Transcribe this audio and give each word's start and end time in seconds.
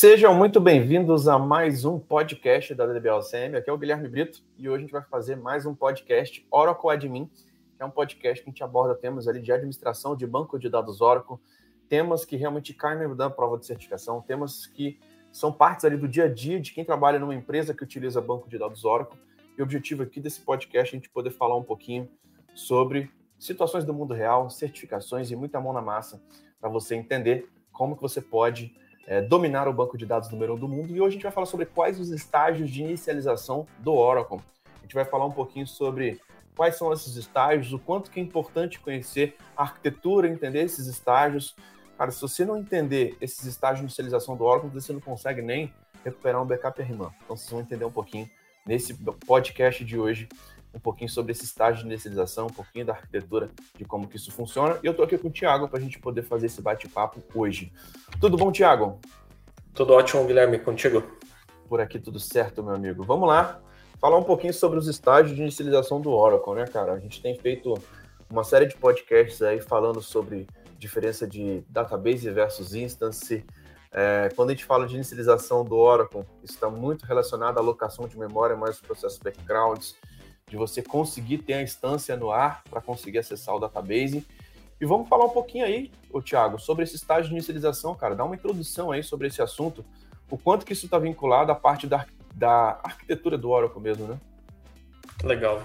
Sejam 0.00 0.32
muito 0.34 0.58
bem-vindos 0.62 1.28
a 1.28 1.38
mais 1.38 1.84
um 1.84 1.98
podcast 1.98 2.74
da 2.74 2.86
DBLCM. 2.86 3.54
Aqui 3.54 3.68
é 3.68 3.72
o 3.74 3.76
Guilherme 3.76 4.08
Brito 4.08 4.42
e 4.56 4.66
hoje 4.66 4.78
a 4.78 4.80
gente 4.80 4.92
vai 4.92 5.02
fazer 5.02 5.36
mais 5.36 5.66
um 5.66 5.74
podcast 5.74 6.42
Oracle 6.50 6.88
Admin, 6.88 7.26
que 7.26 7.82
é 7.82 7.84
um 7.84 7.90
podcast 7.90 8.42
que 8.42 8.48
a 8.48 8.50
gente 8.50 8.64
aborda 8.64 8.94
temas 8.94 9.28
ali 9.28 9.42
de 9.42 9.52
administração 9.52 10.16
de 10.16 10.26
banco 10.26 10.58
de 10.58 10.70
dados 10.70 11.02
Oracle, 11.02 11.36
temas 11.86 12.24
que 12.24 12.34
realmente 12.34 12.72
caem 12.72 13.14
na 13.14 13.28
prova 13.28 13.58
de 13.58 13.66
certificação, 13.66 14.22
temas 14.22 14.66
que 14.66 14.98
são 15.30 15.52
partes 15.52 15.84
ali 15.84 15.98
do 15.98 16.08
dia 16.08 16.24
a 16.24 16.28
dia 16.32 16.58
de 16.58 16.72
quem 16.72 16.82
trabalha 16.82 17.18
numa 17.18 17.34
empresa 17.34 17.74
que 17.74 17.84
utiliza 17.84 18.22
banco 18.22 18.48
de 18.48 18.56
dados 18.56 18.86
Oracle. 18.86 19.18
E 19.58 19.60
o 19.60 19.64
objetivo 19.64 20.02
aqui 20.02 20.18
desse 20.18 20.40
podcast 20.40 20.94
é 20.94 20.96
a 20.96 20.98
gente 20.98 21.10
poder 21.10 21.30
falar 21.30 21.58
um 21.58 21.62
pouquinho 21.62 22.08
sobre 22.54 23.10
situações 23.38 23.84
do 23.84 23.92
mundo 23.92 24.14
real, 24.14 24.48
certificações 24.48 25.30
e 25.30 25.36
muita 25.36 25.60
mão 25.60 25.74
na 25.74 25.82
massa 25.82 26.22
para 26.58 26.70
você 26.70 26.94
entender 26.94 27.50
como 27.70 27.96
que 27.96 28.00
você 28.00 28.22
pode 28.22 28.74
é, 29.10 29.20
dominar 29.20 29.66
o 29.66 29.72
banco 29.72 29.98
de 29.98 30.06
dados 30.06 30.30
número 30.30 30.54
um 30.54 30.56
do 30.56 30.68
mundo. 30.68 30.94
E 30.94 31.00
hoje 31.00 31.08
a 31.08 31.10
gente 31.14 31.22
vai 31.24 31.32
falar 31.32 31.46
sobre 31.46 31.66
quais 31.66 31.98
os 31.98 32.10
estágios 32.10 32.70
de 32.70 32.80
inicialização 32.80 33.66
do 33.80 33.92
Oracle. 33.92 34.38
A 34.78 34.82
gente 34.82 34.94
vai 34.94 35.04
falar 35.04 35.26
um 35.26 35.32
pouquinho 35.32 35.66
sobre 35.66 36.20
quais 36.54 36.76
são 36.76 36.92
esses 36.92 37.16
estágios, 37.16 37.72
o 37.72 37.78
quanto 37.80 38.08
que 38.08 38.20
é 38.20 38.22
importante 38.22 38.78
conhecer 38.78 39.34
a 39.56 39.62
arquitetura, 39.62 40.28
entender 40.28 40.62
esses 40.62 40.86
estágios. 40.86 41.56
Cara, 41.98 42.12
se 42.12 42.20
você 42.20 42.44
não 42.44 42.56
entender 42.56 43.16
esses 43.20 43.44
estágios 43.44 43.80
de 43.80 43.86
inicialização 43.86 44.36
do 44.36 44.44
Oracle, 44.44 44.70
você 44.70 44.92
não 44.92 45.00
consegue 45.00 45.42
nem 45.42 45.74
recuperar 46.04 46.40
um 46.40 46.46
backup 46.46 46.80
RMAN. 46.80 47.10
Então 47.24 47.36
vocês 47.36 47.50
vão 47.50 47.62
entender 47.62 47.84
um 47.84 47.90
pouquinho 47.90 48.30
nesse 48.64 48.94
podcast 49.26 49.84
de 49.84 49.98
hoje 49.98 50.28
um 50.74 50.78
pouquinho 50.78 51.10
sobre 51.10 51.32
esse 51.32 51.44
estágio 51.44 51.82
de 51.82 51.88
inicialização, 51.88 52.46
um 52.46 52.52
pouquinho 52.52 52.86
da 52.86 52.92
arquitetura, 52.92 53.50
de 53.76 53.84
como 53.84 54.06
que 54.08 54.16
isso 54.16 54.30
funciona. 54.30 54.78
E 54.82 54.86
eu 54.86 54.92
estou 54.92 55.04
aqui 55.04 55.18
com 55.18 55.28
o 55.28 55.30
Thiago 55.30 55.68
para 55.68 55.78
a 55.78 55.82
gente 55.82 55.98
poder 55.98 56.22
fazer 56.22 56.46
esse 56.46 56.62
bate-papo 56.62 57.22
hoje. 57.34 57.72
Tudo 58.20 58.36
bom, 58.36 58.52
Thiago? 58.52 59.00
Tudo 59.74 59.92
ótimo, 59.92 60.24
Guilherme, 60.24 60.58
contigo? 60.58 61.02
Por 61.68 61.80
aqui 61.80 61.98
tudo 61.98 62.18
certo, 62.18 62.62
meu 62.62 62.74
amigo. 62.74 63.04
Vamos 63.04 63.28
lá, 63.28 63.60
falar 64.00 64.16
um 64.16 64.24
pouquinho 64.24 64.54
sobre 64.54 64.78
os 64.78 64.88
estágios 64.88 65.36
de 65.36 65.42
inicialização 65.42 66.00
do 66.00 66.10
Oracle, 66.10 66.54
né, 66.54 66.66
cara? 66.66 66.92
A 66.92 66.98
gente 66.98 67.20
tem 67.20 67.38
feito 67.38 67.74
uma 68.30 68.44
série 68.44 68.66
de 68.66 68.76
podcasts 68.76 69.42
aí 69.42 69.60
falando 69.60 70.00
sobre 70.00 70.46
diferença 70.78 71.26
de 71.26 71.62
database 71.68 72.28
versus 72.30 72.74
instance. 72.74 73.44
É, 73.92 74.30
quando 74.36 74.50
a 74.50 74.52
gente 74.52 74.64
fala 74.64 74.86
de 74.86 74.94
inicialização 74.94 75.64
do 75.64 75.76
Oracle, 75.76 76.24
isso 76.42 76.54
está 76.54 76.70
muito 76.70 77.04
relacionado 77.04 77.58
à 77.58 77.60
alocação 77.60 78.06
de 78.06 78.16
memória, 78.18 78.56
mais 78.56 78.76
os 78.76 78.80
processos 78.80 79.18
backgrounds, 79.18 79.96
de 80.50 80.56
você 80.56 80.82
conseguir 80.82 81.38
ter 81.38 81.54
a 81.54 81.62
instância 81.62 82.16
no 82.16 82.30
ar 82.30 82.62
para 82.68 82.80
conseguir 82.80 83.18
acessar 83.18 83.54
o 83.54 83.60
database. 83.60 84.26
E 84.80 84.84
vamos 84.84 85.08
falar 85.08 85.26
um 85.26 85.30
pouquinho 85.30 85.64
aí, 85.64 85.92
o 86.12 86.20
Thiago, 86.20 86.58
sobre 86.58 86.82
esse 86.82 86.96
estágio 86.96 87.28
de 87.28 87.36
inicialização, 87.36 87.94
cara. 87.94 88.16
Dá 88.16 88.24
uma 88.24 88.34
introdução 88.34 88.90
aí 88.90 89.02
sobre 89.02 89.28
esse 89.28 89.40
assunto, 89.40 89.84
o 90.28 90.36
quanto 90.36 90.66
que 90.66 90.72
isso 90.72 90.86
está 90.86 90.98
vinculado 90.98 91.52
à 91.52 91.54
parte 91.54 91.86
da, 91.86 92.04
da 92.34 92.80
arquitetura 92.82 93.38
do 93.38 93.48
Oracle 93.50 93.80
mesmo, 93.80 94.06
né? 94.06 94.18
Legal. 95.22 95.62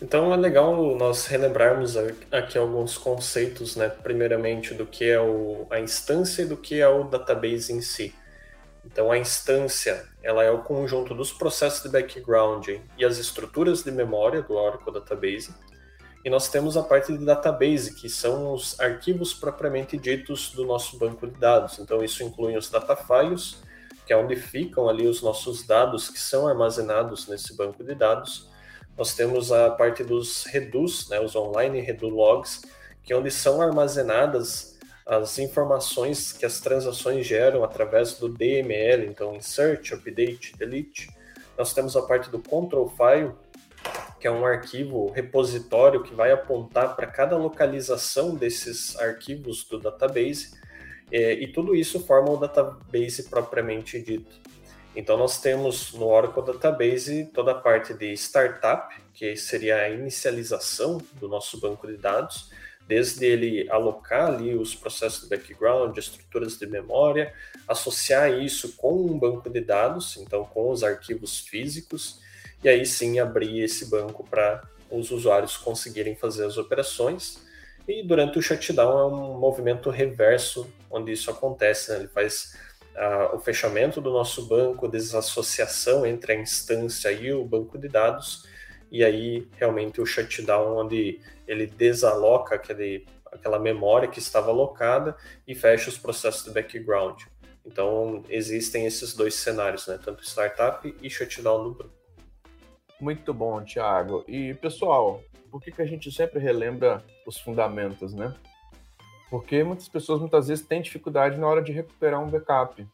Então 0.00 0.32
é 0.32 0.36
legal 0.36 0.94
nós 0.96 1.26
relembrarmos 1.26 1.96
aqui 2.30 2.58
alguns 2.58 2.98
conceitos, 2.98 3.76
né? 3.76 3.88
Primeiramente 3.88 4.74
do 4.74 4.84
que 4.84 5.08
é 5.08 5.20
o, 5.20 5.66
a 5.70 5.80
instância 5.80 6.42
e 6.42 6.46
do 6.46 6.56
que 6.56 6.80
é 6.80 6.88
o 6.88 7.04
database 7.04 7.72
em 7.72 7.80
si. 7.80 8.14
Então, 8.90 9.12
a 9.12 9.18
instância 9.18 10.08
ela 10.22 10.42
é 10.42 10.50
o 10.50 10.62
conjunto 10.62 11.14
dos 11.14 11.30
processos 11.30 11.82
de 11.82 11.90
background 11.90 12.66
e 12.96 13.04
as 13.04 13.18
estruturas 13.18 13.82
de 13.82 13.90
memória 13.90 14.40
do 14.40 14.54
Oracle 14.54 14.94
Database. 14.94 15.54
E 16.24 16.30
nós 16.30 16.48
temos 16.48 16.74
a 16.74 16.82
parte 16.82 17.12
de 17.12 17.22
database, 17.22 17.94
que 17.94 18.08
são 18.08 18.54
os 18.54 18.80
arquivos 18.80 19.34
propriamente 19.34 19.98
ditos 19.98 20.52
do 20.52 20.64
nosso 20.64 20.98
banco 20.98 21.26
de 21.26 21.38
dados. 21.38 21.78
Então, 21.78 22.02
isso 22.02 22.22
inclui 22.24 22.56
os 22.56 22.70
data 22.70 22.96
files, 22.96 23.62
que 24.06 24.12
é 24.12 24.16
onde 24.16 24.34
ficam 24.36 24.88
ali 24.88 25.06
os 25.06 25.20
nossos 25.20 25.66
dados 25.66 26.08
que 26.08 26.18
são 26.18 26.48
armazenados 26.48 27.28
nesse 27.28 27.54
banco 27.54 27.84
de 27.84 27.94
dados. 27.94 28.48
Nós 28.96 29.14
temos 29.14 29.52
a 29.52 29.70
parte 29.70 30.02
dos 30.02 30.44
redus, 30.44 31.10
né, 31.10 31.20
os 31.20 31.36
online 31.36 31.82
redu 31.82 32.08
logs, 32.08 32.62
que 33.04 33.12
é 33.12 33.16
onde 33.16 33.30
são 33.30 33.60
armazenadas 33.60 34.77
as 35.08 35.38
informações 35.38 36.34
que 36.34 36.44
as 36.44 36.60
transações 36.60 37.26
geram 37.26 37.64
através 37.64 38.18
do 38.18 38.28
DML, 38.28 39.06
então 39.06 39.34
insert, 39.34 39.90
update, 39.92 40.54
delete. 40.58 41.08
Nós 41.56 41.72
temos 41.72 41.96
a 41.96 42.02
parte 42.02 42.28
do 42.28 42.38
control 42.38 42.90
file, 42.90 43.32
que 44.20 44.26
é 44.26 44.30
um 44.30 44.44
arquivo 44.44 45.10
repositório 45.10 46.02
que 46.02 46.14
vai 46.14 46.30
apontar 46.30 46.94
para 46.94 47.06
cada 47.06 47.38
localização 47.38 48.34
desses 48.34 48.98
arquivos 48.98 49.64
do 49.64 49.80
database, 49.80 50.52
e, 51.10 51.32
e 51.32 51.48
tudo 51.48 51.74
isso 51.74 52.04
forma 52.06 52.30
o 52.30 52.36
database 52.36 53.30
propriamente 53.30 53.98
dito. 54.02 54.38
Então 54.94 55.16
nós 55.16 55.40
temos 55.40 55.94
no 55.94 56.06
Oracle 56.06 56.44
Database 56.44 57.30
toda 57.32 57.52
a 57.52 57.54
parte 57.54 57.94
de 57.94 58.12
startup, 58.12 58.94
que 59.14 59.36
seria 59.36 59.76
a 59.76 59.88
inicialização 59.88 60.98
do 61.14 61.28
nosso 61.28 61.58
banco 61.60 61.86
de 61.86 61.96
dados, 61.96 62.50
desde 62.88 63.26
ele 63.26 63.70
alocar 63.70 64.28
ali 64.28 64.54
os 64.54 64.74
processos 64.74 65.24
de 65.24 65.28
background, 65.28 65.96
estruturas 65.96 66.56
de 66.56 66.66
memória, 66.66 67.34
associar 67.68 68.32
isso 68.32 68.76
com 68.76 68.94
um 68.94 69.18
banco 69.18 69.50
de 69.50 69.60
dados, 69.60 70.16
então 70.16 70.42
com 70.42 70.70
os 70.70 70.82
arquivos 70.82 71.40
físicos, 71.40 72.20
e 72.64 72.68
aí 72.68 72.86
sim 72.86 73.18
abrir 73.18 73.60
esse 73.60 73.90
banco 73.90 74.24
para 74.24 74.62
os 74.90 75.10
usuários 75.10 75.58
conseguirem 75.58 76.16
fazer 76.16 76.46
as 76.46 76.56
operações. 76.56 77.46
E 77.86 78.02
durante 78.02 78.38
o 78.38 78.42
shutdown 78.42 78.98
é 78.98 79.04
um 79.04 79.38
movimento 79.38 79.90
reverso 79.90 80.66
onde 80.90 81.12
isso 81.12 81.30
acontece, 81.30 81.90
né? 81.90 81.98
ele 81.98 82.08
faz 82.08 82.56
uh, 82.96 83.36
o 83.36 83.38
fechamento 83.38 84.00
do 84.00 84.10
nosso 84.10 84.46
banco, 84.46 84.88
desassociação 84.88 86.06
entre 86.06 86.32
a 86.32 86.36
instância 86.36 87.12
e 87.12 87.32
o 87.32 87.44
banco 87.44 87.76
de 87.78 87.88
dados, 87.88 88.46
e 88.90 89.04
aí 89.04 89.48
realmente 89.52 90.00
o 90.00 90.06
shutdown 90.06 90.76
onde 90.78 91.20
ele 91.46 91.66
desaloca 91.66 92.54
aquele, 92.54 93.06
aquela 93.32 93.58
memória 93.58 94.08
que 94.08 94.18
estava 94.18 94.50
alocada 94.50 95.16
e 95.46 95.54
fecha 95.54 95.88
os 95.90 95.98
processos 95.98 96.44
de 96.44 96.52
background. 96.52 97.22
Então 97.64 98.22
existem 98.28 98.86
esses 98.86 99.14
dois 99.14 99.34
cenários, 99.34 99.86
né? 99.86 99.98
tanto 100.02 100.24
startup 100.24 100.94
e 101.02 101.10
shutdown 101.10 101.64
no 101.64 101.74
banco. 101.74 101.98
Muito 103.00 103.32
bom, 103.32 103.62
Thiago. 103.62 104.24
E 104.26 104.54
pessoal, 104.54 105.22
por 105.50 105.62
que, 105.62 105.70
que 105.70 105.82
a 105.82 105.86
gente 105.86 106.10
sempre 106.10 106.40
relembra 106.40 107.04
os 107.26 107.38
fundamentos, 107.38 108.12
né? 108.12 108.34
Porque 109.30 109.62
muitas 109.62 109.88
pessoas 109.88 110.20
muitas 110.20 110.48
vezes 110.48 110.66
têm 110.66 110.80
dificuldade 110.80 111.38
na 111.38 111.46
hora 111.46 111.62
de 111.62 111.70
recuperar 111.70 112.22
um 112.22 112.28
backup 112.28 112.86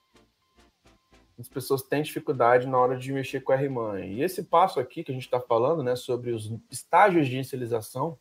as 1.38 1.48
pessoas 1.48 1.82
têm 1.82 2.02
dificuldade 2.02 2.66
na 2.66 2.78
hora 2.78 2.96
de 2.96 3.12
mexer 3.12 3.40
com 3.40 3.52
a 3.52 3.56
RMAN. 3.56 4.00
E 4.00 4.22
esse 4.22 4.42
passo 4.42 4.78
aqui 4.78 5.02
que 5.02 5.10
a 5.10 5.14
gente 5.14 5.24
está 5.24 5.40
falando, 5.40 5.82
né, 5.82 5.96
sobre 5.96 6.30
os 6.30 6.52
estágios 6.70 7.26
de 7.26 7.34
inicialização, 7.34 8.18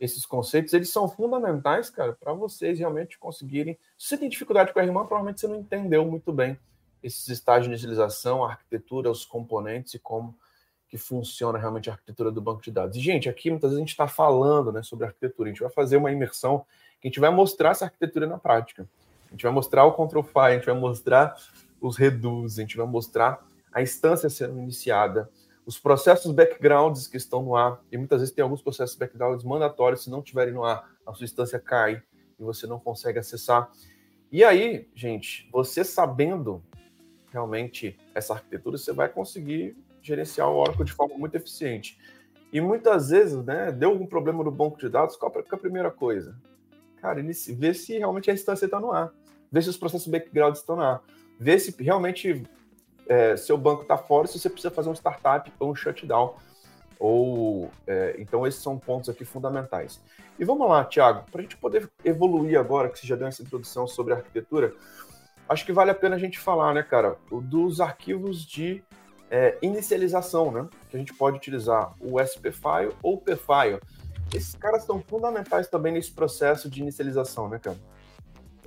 esses 0.00 0.24
conceitos, 0.24 0.72
eles 0.72 0.90
são 0.90 1.08
fundamentais, 1.08 1.90
cara, 1.90 2.12
para 2.12 2.32
vocês 2.32 2.78
realmente 2.78 3.18
conseguirem. 3.18 3.76
Se 3.98 4.08
você 4.08 4.18
tem 4.18 4.28
dificuldade 4.28 4.72
com 4.72 4.78
a 4.78 4.82
RMAN, 4.82 5.06
provavelmente 5.06 5.40
você 5.40 5.48
não 5.48 5.56
entendeu 5.56 6.04
muito 6.04 6.32
bem 6.32 6.56
esses 7.02 7.28
estágios 7.28 7.66
de 7.66 7.72
inicialização, 7.72 8.44
a 8.44 8.50
arquitetura, 8.50 9.10
os 9.10 9.24
componentes 9.24 9.94
e 9.94 9.98
como 9.98 10.36
que 10.88 10.96
funciona 10.96 11.58
realmente 11.58 11.90
a 11.90 11.92
arquitetura 11.92 12.30
do 12.30 12.40
banco 12.40 12.62
de 12.62 12.70
dados. 12.70 12.96
E, 12.96 13.00
gente, 13.00 13.28
aqui 13.28 13.50
muitas 13.50 13.70
vezes 13.70 13.78
a 13.78 13.80
gente 13.80 13.90
está 13.90 14.08
falando 14.08 14.72
né, 14.72 14.82
sobre 14.82 15.06
arquitetura, 15.06 15.48
a 15.48 15.52
gente 15.52 15.60
vai 15.60 15.70
fazer 15.70 15.96
uma 15.96 16.10
imersão 16.10 16.64
que 17.00 17.06
a 17.06 17.10
gente 17.10 17.20
vai 17.20 17.30
mostrar 17.30 17.70
essa 17.70 17.84
arquitetura 17.84 18.26
na 18.26 18.38
prática. 18.38 18.88
A 19.26 19.30
gente 19.32 19.42
vai 19.42 19.52
mostrar 19.52 19.84
o 19.84 19.92
control 19.92 20.22
file, 20.22 20.46
a 20.46 20.54
gente 20.54 20.66
vai 20.66 20.74
mostrar 20.74 21.36
os 21.80 21.96
reduz, 21.96 22.58
a 22.58 22.62
gente 22.62 22.76
vai 22.76 22.86
mostrar 22.86 23.46
a 23.72 23.82
instância 23.82 24.28
sendo 24.28 24.58
iniciada, 24.58 25.30
os 25.64 25.78
processos 25.78 26.32
backgrounds 26.32 27.06
que 27.06 27.16
estão 27.16 27.42
no 27.42 27.54
ar, 27.54 27.82
e 27.92 27.98
muitas 27.98 28.20
vezes 28.20 28.34
tem 28.34 28.42
alguns 28.42 28.62
processos 28.62 28.96
backgrounds 28.96 29.44
mandatórios, 29.44 30.04
se 30.04 30.10
não 30.10 30.22
tiverem 30.22 30.54
no 30.54 30.64
ar, 30.64 30.90
a 31.06 31.12
sua 31.12 31.24
instância 31.24 31.58
cai 31.58 32.02
e 32.38 32.42
você 32.42 32.66
não 32.66 32.78
consegue 32.78 33.18
acessar. 33.18 33.70
E 34.32 34.42
aí, 34.42 34.88
gente, 34.94 35.48
você 35.52 35.84
sabendo 35.84 36.62
realmente 37.30 37.98
essa 38.14 38.34
arquitetura, 38.34 38.78
você 38.78 38.92
vai 38.92 39.08
conseguir 39.08 39.76
gerenciar 40.00 40.48
o 40.48 40.56
Oracle 40.56 40.84
de 40.84 40.92
forma 40.92 41.16
muito 41.18 41.34
eficiente. 41.34 41.98
E 42.50 42.60
muitas 42.60 43.10
vezes, 43.10 43.44
né, 43.44 43.70
deu 43.70 43.90
algum 43.90 44.06
problema 44.06 44.42
no 44.42 44.50
banco 44.50 44.78
de 44.78 44.88
dados, 44.88 45.16
qual 45.16 45.30
é 45.34 45.54
a 45.54 45.58
primeira 45.58 45.90
coisa? 45.90 46.34
Cara, 47.00 47.22
ver 47.22 47.74
se 47.74 47.98
realmente 47.98 48.30
a 48.30 48.34
instância 48.34 48.64
está 48.64 48.80
no 48.80 48.90
ar, 48.90 49.12
ver 49.52 49.62
se 49.62 49.68
os 49.68 49.76
processos 49.76 50.08
backgrounds 50.08 50.60
estão 50.60 50.76
no 50.76 50.82
ar 50.82 51.02
ver 51.38 51.58
se 51.58 51.74
realmente 51.82 52.44
é, 53.08 53.36
seu 53.36 53.56
banco 53.56 53.82
está 53.82 53.96
fora, 53.96 54.26
se 54.26 54.38
você 54.38 54.50
precisa 54.50 54.70
fazer 54.70 54.88
um 54.88 54.94
startup 54.94 55.50
ou 55.58 55.70
um 55.70 55.74
shutdown. 55.74 56.34
Ou 56.98 57.70
é, 57.86 58.16
então 58.18 58.46
esses 58.46 58.60
são 58.60 58.76
pontos 58.76 59.08
aqui 59.08 59.24
fundamentais. 59.24 60.00
E 60.38 60.44
vamos 60.44 60.68
lá, 60.68 60.84
Thiago, 60.84 61.24
para 61.30 61.40
a 61.40 61.42
gente 61.42 61.56
poder 61.56 61.88
evoluir 62.04 62.58
agora, 62.58 62.88
que 62.88 62.98
você 62.98 63.06
já 63.06 63.16
deu 63.16 63.26
essa 63.28 63.42
introdução 63.42 63.86
sobre 63.86 64.14
arquitetura, 64.14 64.74
acho 65.48 65.64
que 65.64 65.72
vale 65.72 65.90
a 65.90 65.94
pena 65.94 66.16
a 66.16 66.18
gente 66.18 66.38
falar, 66.38 66.74
né, 66.74 66.82
cara, 66.82 67.16
dos 67.30 67.80
arquivos 67.80 68.44
de 68.44 68.82
é, 69.30 69.56
inicialização, 69.62 70.50
né? 70.50 70.68
Que 70.90 70.96
a 70.96 70.98
gente 70.98 71.14
pode 71.14 71.36
utilizar 71.36 71.94
o 72.00 72.20
SPFile 72.20 72.94
ou 73.02 73.14
o 73.14 73.18
PFile. 73.18 73.80
Esses 74.34 74.54
caras 74.54 74.84
são 74.84 75.00
fundamentais 75.00 75.68
também 75.68 75.92
nesse 75.92 76.10
processo 76.10 76.68
de 76.68 76.80
inicialização, 76.80 77.48
né, 77.48 77.58
cara? 77.58 77.78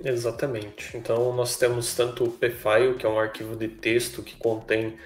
Exatamente. 0.04 0.96
Então, 0.96 1.32
nós 1.32 1.56
temos 1.56 1.94
tanto 1.94 2.24
o 2.24 2.30
pfile, 2.30 2.94
que 2.98 3.06
é 3.06 3.08
um 3.08 3.18
arquivo 3.18 3.54
de 3.54 3.68
texto 3.68 4.22
que 4.22 4.36
contém 4.36 4.96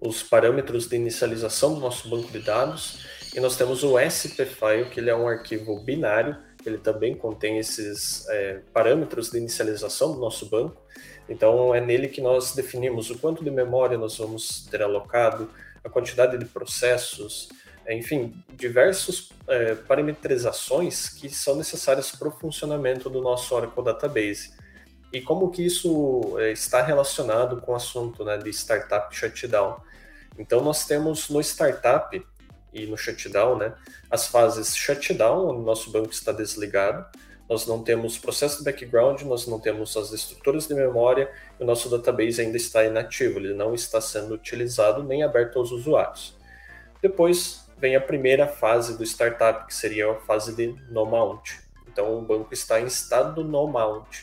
os 0.00 0.22
parâmetros 0.22 0.86
de 0.88 0.96
inicialização 0.96 1.74
do 1.74 1.80
nosso 1.80 2.08
banco 2.08 2.30
de 2.30 2.38
dados, 2.38 3.04
e 3.34 3.40
nós 3.40 3.56
temos 3.56 3.82
o 3.82 3.98
spfile, 3.98 4.90
que 4.90 5.00
ele 5.00 5.10
é 5.10 5.16
um 5.16 5.26
arquivo 5.26 5.80
binário, 5.80 6.36
ele 6.64 6.78
também 6.78 7.16
contém 7.16 7.58
esses 7.58 8.26
é, 8.28 8.60
parâmetros 8.72 9.30
de 9.30 9.38
inicialização 9.38 10.12
do 10.12 10.20
nosso 10.20 10.48
banco. 10.48 10.80
Então, 11.28 11.74
é 11.74 11.80
nele 11.80 12.08
que 12.08 12.20
nós 12.20 12.54
definimos 12.54 13.10
o 13.10 13.18
quanto 13.18 13.42
de 13.42 13.50
memória 13.50 13.98
nós 13.98 14.16
vamos 14.16 14.66
ter 14.70 14.82
alocado, 14.82 15.50
a 15.82 15.88
quantidade 15.88 16.38
de 16.38 16.44
processos, 16.44 17.48
enfim, 17.88 18.34
diversas 18.54 19.28
é, 19.46 19.74
parametrizações 19.74 21.08
que 21.08 21.28
são 21.28 21.56
necessárias 21.56 22.10
para 22.12 22.28
o 22.28 22.30
funcionamento 22.30 23.10
do 23.10 23.20
nosso 23.20 23.54
Oracle 23.54 23.84
Database. 23.84 24.52
E 25.12 25.20
como 25.20 25.50
que 25.50 25.64
isso 25.64 26.36
é, 26.38 26.50
está 26.52 26.82
relacionado 26.82 27.60
com 27.60 27.72
o 27.72 27.74
assunto 27.74 28.24
né, 28.24 28.36
de 28.38 28.50
startup 28.50 29.14
shutdown? 29.14 29.76
Então, 30.38 30.62
nós 30.62 30.86
temos 30.86 31.28
no 31.28 31.40
startup 31.40 32.20
e 32.72 32.86
no 32.86 32.96
shutdown, 32.96 33.56
né, 33.56 33.74
as 34.10 34.26
fases 34.26 34.74
shutdown, 34.74 35.48
onde 35.50 35.64
nosso 35.64 35.90
banco 35.92 36.10
está 36.10 36.32
desligado, 36.32 37.06
nós 37.48 37.66
não 37.66 37.82
temos 37.82 38.18
processo 38.18 38.58
de 38.58 38.64
background, 38.64 39.22
nós 39.22 39.46
não 39.46 39.60
temos 39.60 39.96
as 39.96 40.12
estruturas 40.12 40.66
de 40.66 40.74
memória, 40.74 41.30
e 41.60 41.62
o 41.62 41.66
nosso 41.66 41.88
database 41.88 42.40
ainda 42.40 42.56
está 42.56 42.84
inativo, 42.84 43.38
ele 43.38 43.54
não 43.54 43.74
está 43.74 44.00
sendo 44.00 44.34
utilizado 44.34 45.04
nem 45.04 45.22
aberto 45.22 45.58
aos 45.58 45.70
usuários. 45.70 46.36
Depois, 47.02 47.63
vem 47.84 47.96
a 47.96 48.00
primeira 48.00 48.46
fase 48.46 48.96
do 48.96 49.04
startup, 49.04 49.66
que 49.66 49.74
seria 49.74 50.10
a 50.10 50.14
fase 50.14 50.56
de 50.56 50.68
no 50.88 51.04
mount. 51.04 51.50
Então, 51.86 52.18
o 52.18 52.22
banco 52.22 52.54
está 52.54 52.80
em 52.80 52.86
estado 52.86 53.44
no 53.44 53.66
mount. 53.66 54.22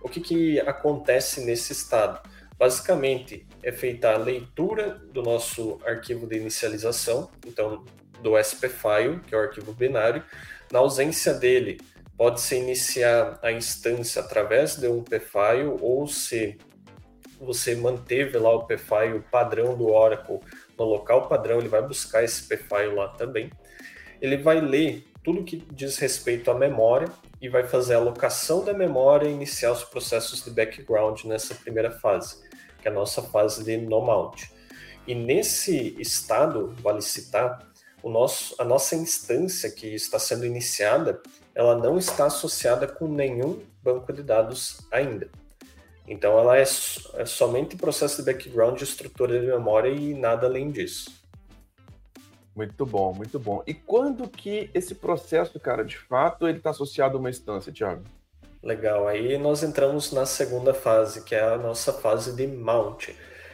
O 0.00 0.08
que, 0.08 0.22
que 0.22 0.58
acontece 0.60 1.44
nesse 1.44 1.74
estado? 1.74 2.26
Basicamente, 2.58 3.46
é 3.62 3.70
feita 3.70 4.14
a 4.14 4.16
leitura 4.16 5.02
do 5.12 5.22
nosso 5.22 5.78
arquivo 5.84 6.26
de 6.26 6.38
inicialização, 6.38 7.30
então 7.46 7.84
do 8.22 8.38
SPFile, 8.38 9.20
que 9.26 9.34
é 9.34 9.38
o 9.38 9.42
arquivo 9.42 9.74
binário. 9.74 10.24
Na 10.72 10.78
ausência 10.78 11.34
dele, 11.34 11.78
pode-se 12.16 12.56
iniciar 12.56 13.38
a 13.42 13.52
instância 13.52 14.22
através 14.22 14.76
de 14.76 14.88
um 14.88 15.04
pfile 15.04 15.76
ou 15.78 16.08
se 16.08 16.56
você 17.38 17.74
manteve 17.74 18.38
lá 18.38 18.54
o 18.54 18.64
pfile 18.64 19.22
padrão 19.30 19.76
do 19.76 19.88
Oracle 19.88 20.40
no 20.78 20.84
local 20.84 21.28
padrão, 21.28 21.58
ele 21.58 21.68
vai 21.68 21.82
buscar 21.82 22.22
esse 22.22 22.48
pfile 22.48 22.94
lá 22.94 23.08
também. 23.08 23.50
Ele 24.20 24.36
vai 24.36 24.60
ler 24.60 25.04
tudo 25.22 25.44
que 25.44 25.56
diz 25.56 25.96
respeito 25.98 26.50
à 26.50 26.54
memória 26.54 27.08
e 27.40 27.48
vai 27.48 27.64
fazer 27.64 27.94
a 27.94 27.98
alocação 27.98 28.64
da 28.64 28.74
memória 28.74 29.26
e 29.26 29.32
iniciar 29.32 29.72
os 29.72 29.84
processos 29.84 30.44
de 30.44 30.50
background 30.50 31.24
nessa 31.24 31.54
primeira 31.54 31.90
fase, 31.90 32.42
que 32.80 32.88
é 32.88 32.90
a 32.90 32.94
nossa 32.94 33.22
fase 33.22 33.64
de 33.64 33.76
no 33.76 34.00
mount. 34.00 34.44
E 35.06 35.14
nesse 35.14 35.94
estado, 36.00 36.74
vale 36.80 37.02
citar, 37.02 37.58
o 38.02 38.10
nosso, 38.10 38.54
a 38.58 38.64
nossa 38.64 38.94
instância 38.94 39.70
que 39.70 39.94
está 39.94 40.18
sendo 40.18 40.44
iniciada, 40.44 41.22
ela 41.54 41.74
não 41.76 41.96
está 41.96 42.26
associada 42.26 42.86
com 42.86 43.08
nenhum 43.08 43.62
banco 43.82 44.12
de 44.12 44.22
dados 44.22 44.86
ainda. 44.90 45.30
Então 46.06 46.38
ela 46.38 46.58
é, 46.58 46.62
é 46.62 47.26
somente 47.26 47.76
processo 47.76 48.22
de 48.22 48.32
background, 48.32 48.80
estrutura 48.80 49.40
de 49.40 49.46
memória 49.46 49.88
e 49.88 50.14
nada 50.14 50.46
além 50.46 50.70
disso. 50.70 51.10
Muito 52.54 52.86
bom, 52.86 53.12
muito 53.12 53.38
bom. 53.38 53.62
E 53.66 53.74
quando 53.74 54.28
que 54.28 54.70
esse 54.72 54.94
processo, 54.94 55.58
cara, 55.58 55.84
de 55.84 55.98
fato, 55.98 56.46
ele 56.46 56.58
está 56.58 56.70
associado 56.70 57.16
a 57.16 57.20
uma 57.20 57.30
instância, 57.30 57.72
Thiago? 57.72 58.04
Legal. 58.62 59.08
Aí 59.08 59.36
nós 59.36 59.62
entramos 59.62 60.12
na 60.12 60.24
segunda 60.24 60.72
fase, 60.72 61.24
que 61.24 61.34
é 61.34 61.42
a 61.42 61.58
nossa 61.58 61.92
fase 61.92 62.34
de 62.34 62.46
mount. 62.46 63.08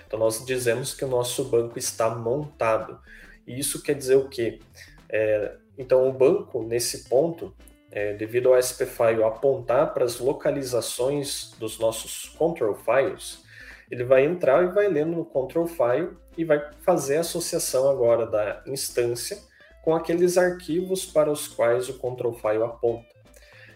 Então 0.06 0.18
nós 0.18 0.44
dizemos 0.44 0.92
que 0.92 1.04
o 1.04 1.08
nosso 1.08 1.44
banco 1.44 1.78
está 1.78 2.14
montado. 2.14 3.00
E 3.46 3.58
isso 3.58 3.82
quer 3.82 3.94
dizer 3.94 4.16
o 4.16 4.28
quê? 4.28 4.60
É, 5.08 5.56
então 5.78 6.06
o 6.08 6.12
banco, 6.12 6.62
nesse 6.62 7.08
ponto, 7.08 7.54
é, 7.90 8.14
devido 8.14 8.52
ao 8.52 8.58
SPFile 8.58 9.22
apontar 9.24 9.92
para 9.92 10.04
as 10.04 10.18
localizações 10.18 11.52
dos 11.58 11.78
nossos 11.78 12.28
control 12.38 12.74
files, 12.74 13.42
ele 13.90 14.04
vai 14.04 14.24
entrar 14.24 14.64
e 14.64 14.68
vai 14.68 14.88
ler 14.88 15.04
no 15.04 15.24
control 15.24 15.66
file 15.66 16.16
e 16.38 16.44
vai 16.44 16.70
fazer 16.82 17.16
a 17.16 17.20
associação 17.20 17.90
agora 17.90 18.24
da 18.24 18.62
instância 18.66 19.36
com 19.82 19.94
aqueles 19.94 20.38
arquivos 20.38 21.04
para 21.04 21.30
os 21.30 21.48
quais 21.48 21.88
o 21.88 21.98
control 21.98 22.32
file 22.34 22.62
aponta. 22.62 23.08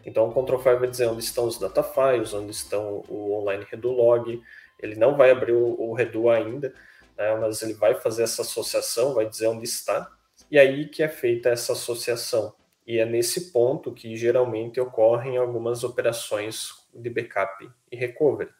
Então, 0.07 0.29
o 0.29 0.33
control 0.33 0.61
file 0.61 0.77
vai 0.77 0.89
dizer 0.89 1.07
onde 1.07 1.25
estão 1.25 1.47
os 1.47 1.59
data 1.59 1.83
files, 1.83 2.33
onde 2.35 2.53
estão 2.53 3.03
o 3.09 3.33
online 3.33 3.67
redo 3.69 3.91
log. 3.91 4.41
Ele 4.79 4.95
não 4.97 5.17
vai 5.17 5.31
abrir 5.31 5.53
o, 5.53 5.81
o 5.81 5.95
redo 5.95 6.29
ainda, 6.29 6.75
né, 7.17 7.35
mas 7.37 7.63
ele 7.63 7.73
vai 7.73 7.95
fazer 7.95 8.23
essa 8.23 8.43
associação, 8.43 9.15
vai 9.15 9.27
dizer 9.27 9.47
onde 9.47 9.65
está. 9.65 10.09
E 10.51 10.59
aí 10.59 10.89
que 10.89 11.03
é 11.03 11.09
feita 11.09 11.49
essa 11.49 11.73
associação. 11.73 12.55
E 12.87 12.99
é 12.99 13.07
nesse 13.07 13.53
ponto 13.53 13.93
que 13.93 14.17
geralmente 14.17 14.81
ocorrem 14.81 15.37
algumas 15.37 15.85
operações 15.85 16.71
de 16.93 17.09
backup 17.09 17.71
e 17.91 17.97
recovery. 17.97 18.51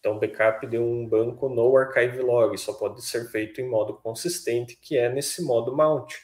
Então, 0.00 0.18
backup 0.18 0.66
de 0.66 0.78
um 0.78 1.06
banco 1.06 1.48
no 1.48 1.76
archive 1.76 2.20
log 2.20 2.56
só 2.56 2.72
pode 2.72 3.04
ser 3.04 3.30
feito 3.30 3.60
em 3.60 3.68
modo 3.68 3.94
consistente, 3.94 4.76
que 4.80 4.96
é 4.96 5.08
nesse 5.08 5.42
modo 5.42 5.76
mount. 5.76 6.14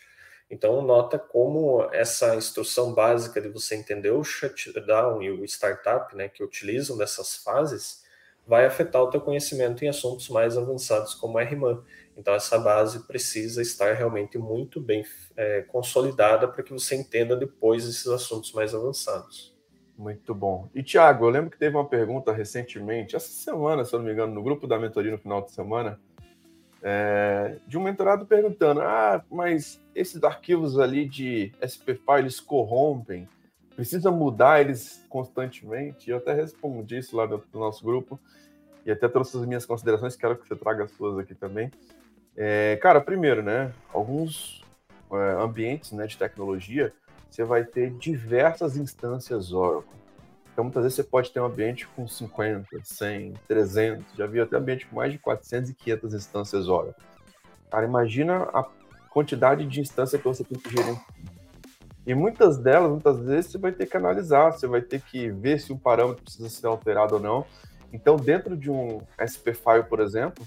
Então, 0.50 0.81
nota 0.82 1.19
como 1.19 1.82
essa 1.93 2.37
instrução 2.37 2.94
básica 2.94 3.41
de 3.41 3.49
você 3.49 3.75
entender 3.75 4.11
o 4.11 4.23
shutdown 4.23 5.23
e 5.23 5.31
o 5.31 5.44
startup, 5.44 6.14
né, 6.14 6.29
que 6.29 6.44
utilizam 6.44 6.96
dessas 6.96 7.37
fases, 7.37 8.05
vai 8.46 8.67
afetar 8.67 9.02
o 9.02 9.11
teu 9.11 9.20
conhecimento 9.20 9.85
em 9.85 9.88
assuntos 9.88 10.29
mais 10.29 10.56
avançados 10.56 11.14
como 11.14 11.38
RMAN. 11.38 11.82
Então, 12.16 12.34
essa 12.34 12.58
base 12.58 13.06
precisa 13.06 13.61
estar 13.61 13.94
realmente 13.94 14.38
muito 14.38 14.81
bem 14.81 15.05
é, 15.37 15.62
consolidada 15.62 16.46
para 16.46 16.62
que 16.62 16.72
você 16.72 16.94
entenda 16.94 17.37
depois 17.37 17.84
esses 17.88 18.06
assuntos 18.06 18.52
mais 18.52 18.75
avançados. 18.75 19.55
Muito 19.96 20.34
bom. 20.34 20.69
E, 20.75 20.82
Tiago, 20.82 21.25
eu 21.25 21.31
lembro 21.31 21.50
que 21.50 21.58
teve 21.58 21.76
uma 21.76 21.88
pergunta 21.88 22.32
recentemente, 22.32 23.14
essa 23.14 23.28
semana, 23.28 23.84
se 23.84 23.94
eu 23.94 23.99
não 23.99 24.06
me 24.06 24.12
engano, 24.12 24.34
no 24.34 24.43
grupo 24.43 24.66
da 24.66 24.78
mentoria 24.78 25.12
no 25.12 25.19
final 25.19 25.43
de 25.43 25.52
semana, 25.52 26.00
é, 26.82 27.56
de 27.66 27.78
um 27.78 27.82
mentorado 27.82 28.26
perguntando: 28.26 28.82
ah, 28.82 29.25
mas 29.31 29.81
esses 29.94 30.22
arquivos 30.22 30.78
ali 30.78 31.08
de 31.08 31.52
SPFile 31.62 32.19
eles 32.19 32.40
corrompem, 32.40 33.28
precisa 33.75 34.10
mudar 34.10 34.60
eles 34.60 35.05
constantemente? 35.08 36.10
Eu 36.10 36.19
até 36.19 36.34
respondi 36.34 36.99
isso 36.99 37.17
lá 37.17 37.25
dentro 37.25 37.46
do 37.50 37.58
nosso 37.58 37.84
grupo 37.84 38.20
e 38.84 38.91
até 38.91 39.08
trouxe 39.08 39.36
as 39.36 39.46
minhas 39.46 39.65
considerações, 39.65 40.15
quero 40.15 40.36
que 40.36 40.46
você 40.46 40.55
traga 40.55 40.84
as 40.84 40.91
suas 40.91 41.19
aqui 41.19 41.34
também. 41.34 41.70
É, 42.36 42.76
cara, 42.82 43.00
primeiro, 43.00 43.43
né, 43.43 43.72
alguns 43.93 44.64
é, 45.12 45.43
ambientes 45.43 45.93
né, 45.93 46.06
de 46.06 46.17
tecnologia, 46.17 46.93
você 47.31 47.44
vai 47.44 47.64
ter 47.64 47.91
diversas 47.91 48.76
instâncias 48.76 49.53
Oracle. 49.53 49.91
Então, 50.53 50.64
muitas 50.64 50.84
vezes 50.84 50.96
você 50.96 51.03
pode 51.03 51.32
ter 51.32 51.41
um 51.41 51.46
ambiente 51.46 51.86
com 51.88 52.06
50, 52.06 52.69
100, 52.82 53.34
300, 53.48 54.05
já 54.17 54.26
vi 54.26 54.41
até 54.41 54.56
ambiente 54.56 54.86
com 54.86 54.96
mais 54.96 55.12
de 55.12 55.19
400 55.19 55.70
e 55.70 55.74
500 55.74 56.14
instâncias 56.14 56.69
Oracle. 56.69 56.94
Cara, 57.70 57.84
imagina 57.84 58.44
a 58.53 58.64
quantidade 59.10 59.67
de 59.67 59.81
instâncias 59.81 60.20
que 60.20 60.29
você 60.29 60.44
tem 60.44 60.58
que 60.58 60.70
gerir. 60.70 60.96
E 62.06 62.14
muitas 62.14 62.58
delas, 62.58 62.91
muitas 62.91 63.19
vezes, 63.19 63.50
você 63.50 63.58
vai 63.58 63.72
ter 63.72 63.86
que 63.86 63.96
analisar, 63.96 64.53
você 64.53 64.67
vai 64.67 64.81
ter 64.81 65.00
que 65.00 65.31
ver 65.31 65.58
se 65.58 65.72
um 65.72 65.79
parâmetro 65.79 66.22
precisa 66.22 66.48
ser 66.48 66.67
alterado 66.67 67.14
ou 67.14 67.20
não. 67.20 67.46
Então, 67.93 68.17
dentro 68.17 68.56
de 68.56 68.70
um 68.70 69.00
SP 69.19 69.55
file, 69.55 69.84
por 69.88 70.00
exemplo, 70.00 70.44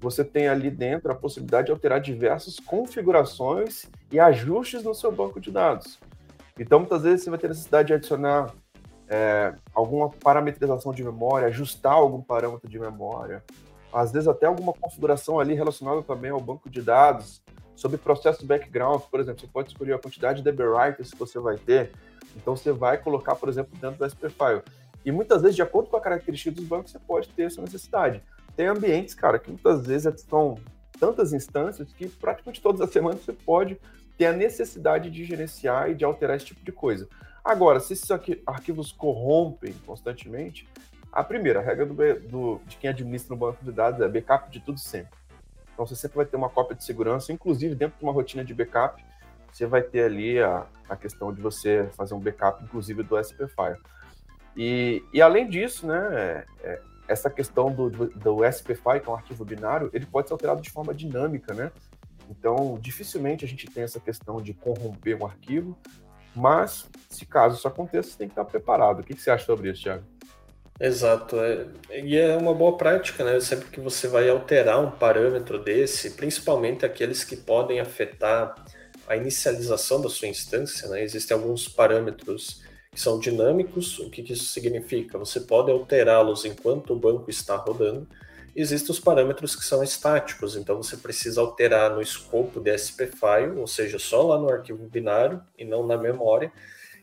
você 0.00 0.24
tem 0.24 0.48
ali 0.48 0.70
dentro 0.70 1.10
a 1.10 1.14
possibilidade 1.14 1.66
de 1.66 1.72
alterar 1.72 2.00
diversas 2.00 2.58
configurações 2.60 3.86
e 4.10 4.20
ajustes 4.20 4.82
no 4.82 4.94
seu 4.94 5.10
banco 5.10 5.40
de 5.40 5.50
dados. 5.50 5.98
Então, 6.58 6.80
muitas 6.80 7.02
vezes 7.02 7.24
você 7.24 7.30
vai 7.30 7.38
ter 7.38 7.48
necessidade 7.48 7.88
de 7.88 7.94
adicionar 7.94 8.52
é, 9.08 9.54
alguma 9.74 10.10
parametrização 10.10 10.92
de 10.92 11.02
memória, 11.02 11.48
ajustar 11.48 11.94
algum 11.94 12.20
parâmetro 12.20 12.68
de 12.68 12.78
memória, 12.78 13.42
às 13.92 14.12
vezes 14.12 14.28
até 14.28 14.46
alguma 14.46 14.72
configuração 14.72 15.40
ali 15.40 15.54
relacionada 15.54 16.02
também 16.02 16.30
ao 16.30 16.40
banco 16.40 16.68
de 16.68 16.82
dados, 16.82 17.42
sobre 17.74 17.96
processo 17.96 18.44
background, 18.44 19.02
por 19.02 19.20
exemplo, 19.20 19.40
você 19.40 19.46
pode 19.46 19.68
escolher 19.68 19.94
a 19.94 19.98
quantidade 19.98 20.42
de 20.42 20.50
writers 20.50 21.12
que 21.12 21.18
você 21.18 21.38
vai 21.38 21.56
ter, 21.56 21.92
então 22.36 22.56
você 22.56 22.72
vai 22.72 22.98
colocar, 22.98 23.36
por 23.36 23.48
exemplo, 23.48 23.76
dentro 23.80 23.98
do 23.98 24.10
SP 24.10 24.28
file. 24.28 24.62
E 25.04 25.12
muitas 25.12 25.42
vezes, 25.42 25.54
de 25.56 25.62
acordo 25.62 25.88
com 25.88 25.96
a 25.96 26.00
característica 26.00 26.50
dos 26.50 26.64
bancos, 26.64 26.90
você 26.90 26.98
pode 26.98 27.28
ter 27.28 27.44
essa 27.44 27.62
necessidade 27.62 28.20
tem 28.58 28.66
ambientes, 28.66 29.14
cara, 29.14 29.38
que 29.38 29.48
muitas 29.48 29.86
vezes 29.86 30.12
estão 30.12 30.58
tantas 30.98 31.32
instâncias 31.32 31.92
que 31.92 32.08
praticamente 32.08 32.60
todas 32.60 32.80
as 32.80 32.90
semanas 32.90 33.20
você 33.20 33.32
pode 33.32 33.80
ter 34.16 34.26
a 34.26 34.32
necessidade 34.32 35.08
de 35.12 35.24
gerenciar 35.24 35.88
e 35.88 35.94
de 35.94 36.04
alterar 36.04 36.36
esse 36.36 36.46
tipo 36.46 36.64
de 36.64 36.72
coisa. 36.72 37.08
Agora, 37.44 37.78
se 37.78 37.92
esses 37.92 38.10
arquivos 38.44 38.90
corrompem 38.90 39.72
constantemente, 39.86 40.68
a 41.12 41.22
primeira 41.22 41.60
regra 41.60 41.86
do, 41.86 41.94
do, 42.28 42.60
de 42.66 42.76
quem 42.78 42.90
administra 42.90 43.32
no 43.32 43.38
banco 43.38 43.64
de 43.64 43.70
dados 43.70 44.00
é 44.00 44.08
backup 44.08 44.50
de 44.50 44.58
tudo 44.58 44.80
sempre. 44.80 45.16
Então 45.72 45.86
você 45.86 45.94
sempre 45.94 46.16
vai 46.16 46.26
ter 46.26 46.36
uma 46.36 46.50
cópia 46.50 46.74
de 46.74 46.82
segurança, 46.82 47.32
inclusive 47.32 47.76
dentro 47.76 47.96
de 47.96 48.04
uma 48.04 48.12
rotina 48.12 48.44
de 48.44 48.52
backup, 48.52 49.00
você 49.52 49.66
vai 49.66 49.82
ter 49.82 50.02
ali 50.02 50.42
a, 50.42 50.66
a 50.88 50.96
questão 50.96 51.32
de 51.32 51.40
você 51.40 51.88
fazer 51.96 52.12
um 52.12 52.18
backup, 52.18 52.64
inclusive 52.64 53.04
do 53.04 53.16
SP 53.22 53.46
File. 53.46 53.78
E, 54.56 55.04
e 55.14 55.22
além 55.22 55.48
disso, 55.48 55.86
né, 55.86 56.44
é, 56.64 56.80
essa 57.08 57.30
questão 57.30 57.72
do, 57.72 57.88
do, 57.88 58.06
do 58.08 58.44
SPFI, 58.44 59.00
que 59.02 59.08
é 59.08 59.10
um 59.10 59.14
arquivo 59.14 59.44
binário, 59.44 59.90
ele 59.92 60.06
pode 60.06 60.28
ser 60.28 60.34
alterado 60.34 60.60
de 60.60 60.70
forma 60.70 60.94
dinâmica, 60.94 61.54
né? 61.54 61.72
Então, 62.30 62.78
dificilmente 62.80 63.44
a 63.44 63.48
gente 63.48 63.66
tem 63.66 63.82
essa 63.82 63.98
questão 63.98 64.40
de 64.40 64.52
corromper 64.52 65.20
um 65.20 65.26
arquivo, 65.26 65.76
mas 66.36 66.86
se 67.08 67.24
caso 67.24 67.56
isso 67.56 67.66
aconteça, 67.66 68.10
você 68.10 68.18
tem 68.18 68.28
que 68.28 68.32
estar 68.32 68.44
preparado. 68.44 69.00
O 69.00 69.02
que, 69.02 69.14
que 69.14 69.22
você 69.22 69.30
acha 69.30 69.46
sobre 69.46 69.70
isso, 69.70 69.82
Thiago? 69.82 70.04
Exato, 70.80 71.40
é, 71.40 71.66
e 71.90 72.16
é 72.16 72.36
uma 72.36 72.54
boa 72.54 72.76
prática, 72.76 73.24
né? 73.24 73.40
Sempre 73.40 73.68
que 73.68 73.80
você 73.80 74.06
vai 74.06 74.28
alterar 74.28 74.78
um 74.78 74.90
parâmetro 74.90 75.58
desse, 75.58 76.12
principalmente 76.12 76.86
aqueles 76.86 77.24
que 77.24 77.36
podem 77.36 77.80
afetar 77.80 78.54
a 79.08 79.16
inicialização 79.16 80.00
da 80.00 80.08
sua 80.08 80.28
instância, 80.28 80.88
né? 80.88 81.02
Existem 81.02 81.36
alguns 81.36 81.66
parâmetros 81.66 82.62
que 82.90 83.00
são 83.00 83.18
dinâmicos. 83.18 83.98
O 83.98 84.10
que, 84.10 84.20
isso 84.32 84.46
significa? 84.46 85.18
Você 85.18 85.40
pode 85.40 85.70
alterá-los 85.70 86.44
enquanto 86.44 86.92
o 86.92 86.98
banco 86.98 87.30
está 87.30 87.56
rodando. 87.56 88.06
Existem 88.54 88.90
os 88.90 88.98
parâmetros 88.98 89.54
que 89.54 89.64
são 89.64 89.84
estáticos, 89.84 90.56
então 90.56 90.82
você 90.82 90.96
precisa 90.96 91.40
alterar 91.40 91.90
no 91.94 92.02
escopo 92.02 92.60
de 92.60 92.76
SP 92.76 93.06
file, 93.06 93.56
ou 93.56 93.66
seja, 93.66 93.98
só 93.98 94.22
lá 94.22 94.38
no 94.38 94.50
arquivo 94.50 94.84
binário 94.88 95.40
e 95.56 95.64
não 95.64 95.86
na 95.86 95.96
memória. 95.96 96.50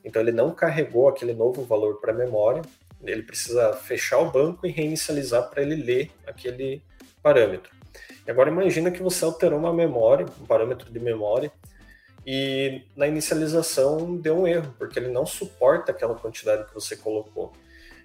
Então 0.03 0.21
ele 0.21 0.31
não 0.31 0.51
carregou 0.51 1.07
aquele 1.07 1.33
novo 1.33 1.63
valor 1.63 2.01
para 2.01 2.11
a 2.11 2.15
memória, 2.15 2.61
ele 3.03 3.23
precisa 3.23 3.73
fechar 3.73 4.19
o 4.19 4.31
banco 4.31 4.65
e 4.65 4.71
reinicializar 4.71 5.49
para 5.49 5.61
ele 5.61 5.75
ler 5.75 6.11
aquele 6.27 6.81
parâmetro. 7.23 7.71
E 8.27 8.31
agora 8.31 8.49
imagina 8.49 8.91
que 8.91 9.01
você 9.01 9.23
alterou 9.23 9.59
uma 9.59 9.73
memória, 9.73 10.25
um 10.41 10.45
parâmetro 10.45 10.91
de 10.91 10.99
memória, 10.99 11.51
e 12.25 12.81
na 12.95 13.07
inicialização 13.07 14.17
deu 14.17 14.39
um 14.39 14.47
erro, 14.47 14.73
porque 14.77 14.97
ele 14.97 15.09
não 15.09 15.25
suporta 15.25 15.91
aquela 15.91 16.15
quantidade 16.15 16.65
que 16.65 16.73
você 16.73 16.95
colocou. 16.95 17.53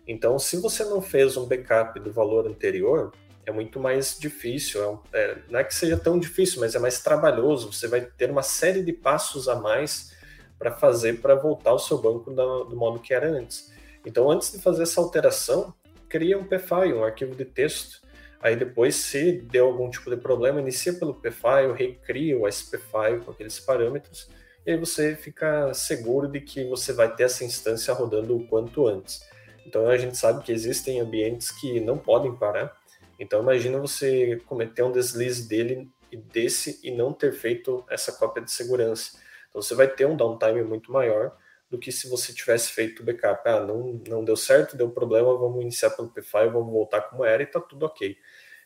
Então, 0.06 0.38
se 0.38 0.56
você 0.56 0.84
não 0.84 1.00
fez 1.00 1.36
um 1.36 1.46
backup 1.46 1.98
do 2.00 2.12
valor 2.12 2.46
anterior, 2.46 3.12
é 3.46 3.52
muito 3.52 3.80
mais 3.80 4.18
difícil. 4.18 5.02
É, 5.12 5.18
é, 5.18 5.38
não 5.48 5.60
é 5.60 5.64
que 5.64 5.74
seja 5.74 5.96
tão 5.96 6.18
difícil, 6.18 6.60
mas 6.60 6.74
é 6.74 6.78
mais 6.78 7.02
trabalhoso. 7.02 7.72
Você 7.72 7.88
vai 7.88 8.00
ter 8.02 8.30
uma 8.30 8.42
série 8.42 8.82
de 8.82 8.92
passos 8.92 9.48
a 9.48 9.54
mais 9.54 10.12
para 10.58 10.72
fazer 10.72 11.20
para 11.20 11.34
voltar 11.34 11.72
o 11.72 11.78
seu 11.78 11.96
banco 11.96 12.30
do, 12.30 12.64
do 12.64 12.76
modo 12.76 12.98
que 12.98 13.14
era 13.14 13.28
antes. 13.28 13.72
Então, 14.04 14.30
antes 14.30 14.52
de 14.52 14.58
fazer 14.58 14.82
essa 14.82 15.00
alteração, 15.00 15.72
cria 16.08 16.38
um 16.38 16.44
PFI, 16.44 16.92
um 16.92 17.04
arquivo 17.04 17.34
de 17.34 17.44
texto. 17.44 18.02
Aí 18.40 18.56
depois, 18.56 18.97
se 18.97 19.32
deu 19.32 19.66
algum 19.66 19.90
tipo 19.90 20.09
de 20.11 20.16
problema, 20.16 20.61
inicia 20.61 20.94
pelo 20.94 21.14
PFI, 21.14 21.73
recria 21.76 22.38
o 22.38 22.49
SPFI 22.49 23.20
com 23.25 23.30
aqueles 23.30 23.61
parâmetros, 23.61 24.30
e 24.66 24.73
aí 24.73 24.76
você 24.78 25.14
fica 25.14 25.73
seguro 25.75 26.28
de 26.28 26.40
que 26.40 26.64
você 26.64 26.92
vai 26.92 27.14
ter 27.14 27.25
essa 27.25 27.44
instância 27.44 27.92
rodando 27.92 28.37
o 28.37 28.47
quanto 28.47 28.87
antes. 28.87 29.20
Então 29.66 29.87
a 29.88 29.97
gente 29.97 30.16
sabe 30.16 30.42
que 30.42 30.52
existem 30.52 31.00
ambientes 31.00 31.50
que 31.50 31.80
não 31.80 31.99
podem 31.99 32.35
parar. 32.35 32.76
Então 33.18 33.42
imagina 33.42 33.78
você 33.78 34.37
cometer 34.47 34.82
um 34.82 34.92
deslize 34.92 35.49
dele 35.49 35.90
e 36.11 36.16
desse 36.16 36.80
e 36.82 36.90
não 36.90 37.12
ter 37.12 37.32
feito 37.32 37.85
essa 37.88 38.12
cópia 38.12 38.42
de 38.42 38.50
segurança. 38.50 39.18
Então 39.49 39.62
você 39.62 39.75
vai 39.75 39.88
ter 39.88 40.06
um 40.06 40.16
downtime 40.16 40.62
muito 40.62 40.92
maior 40.92 41.37
do 41.70 41.78
que 41.78 41.92
se 41.92 42.09
você 42.09 42.32
tivesse 42.32 42.73
feito 42.73 43.00
o 43.00 43.04
backup. 43.04 43.49
Ah, 43.49 43.61
não, 43.61 44.00
não 44.09 44.25
deu 44.25 44.37
certo, 44.37 44.76
deu 44.76 44.90
problema, 44.90 45.37
vamos 45.38 45.62
iniciar 45.62 45.90
pelo 45.90 46.09
PFI, 46.11 46.49
vamos 46.52 46.73
voltar 46.73 47.02
como 47.02 47.25
era 47.25 47.42
e 47.42 47.47
tá 47.47 47.61
tudo 47.61 47.87
ok. 47.87 48.16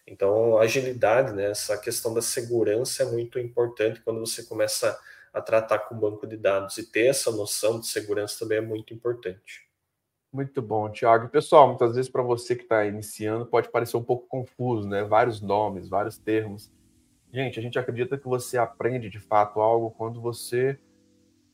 Então, 0.06 0.58
agilidade, 0.58 1.32
né, 1.32 1.50
essa 1.50 1.78
questão 1.78 2.12
da 2.12 2.20
segurança 2.20 3.02
é 3.02 3.06
muito 3.06 3.38
importante 3.38 4.00
quando 4.02 4.20
você 4.20 4.44
começa 4.44 4.98
a 5.32 5.40
tratar 5.40 5.80
com 5.80 5.94
o 5.94 5.98
banco 5.98 6.26
de 6.26 6.36
dados 6.36 6.78
e 6.78 6.90
ter 6.90 7.06
essa 7.06 7.30
noção 7.32 7.80
de 7.80 7.86
segurança 7.86 8.38
também 8.38 8.58
é 8.58 8.60
muito 8.60 8.94
importante. 8.94 9.68
Muito 10.32 10.60
bom, 10.60 10.90
Thiago. 10.90 11.28
Pessoal, 11.28 11.68
muitas 11.68 11.94
vezes 11.94 12.10
para 12.10 12.22
você 12.22 12.56
que 12.56 12.64
está 12.64 12.84
iniciando 12.84 13.46
pode 13.46 13.70
parecer 13.70 13.96
um 13.96 14.02
pouco 14.02 14.26
confuso, 14.26 14.88
né? 14.88 15.04
Vários 15.04 15.40
nomes, 15.40 15.88
vários 15.88 16.18
termos. 16.18 16.70
Gente, 17.32 17.58
a 17.58 17.62
gente 17.62 17.78
acredita 17.78 18.18
que 18.18 18.26
você 18.26 18.58
aprende 18.58 19.08
de 19.08 19.20
fato 19.20 19.60
algo 19.60 19.90
quando 19.92 20.20
você 20.20 20.78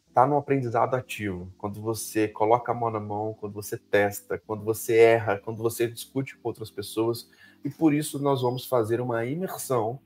está 0.09 0.27
no 0.27 0.37
aprendizado 0.37 0.95
ativo, 0.95 1.53
quando 1.57 1.81
você 1.81 2.27
coloca 2.27 2.73
a 2.73 2.75
mão 2.75 2.91
na 2.91 3.01
mão, 3.01 3.35
quando 3.35 3.55
você 3.55 3.79
testa, 3.79 4.39
quando 4.39 4.65
você 4.65 4.97
erra, 4.97 5.39
quando 5.39 5.59
você 5.59 5.87
discute 5.87 6.37
com 6.37 6.49
outras 6.49 6.71
pessoas. 6.71 7.31
E 7.65 7.71
por 7.71 7.93
isso 7.93 8.19
nós 8.19 8.43
vamos 8.43 8.67
fazer 8.67 9.01
uma 9.01 9.25
imersão 9.25 9.99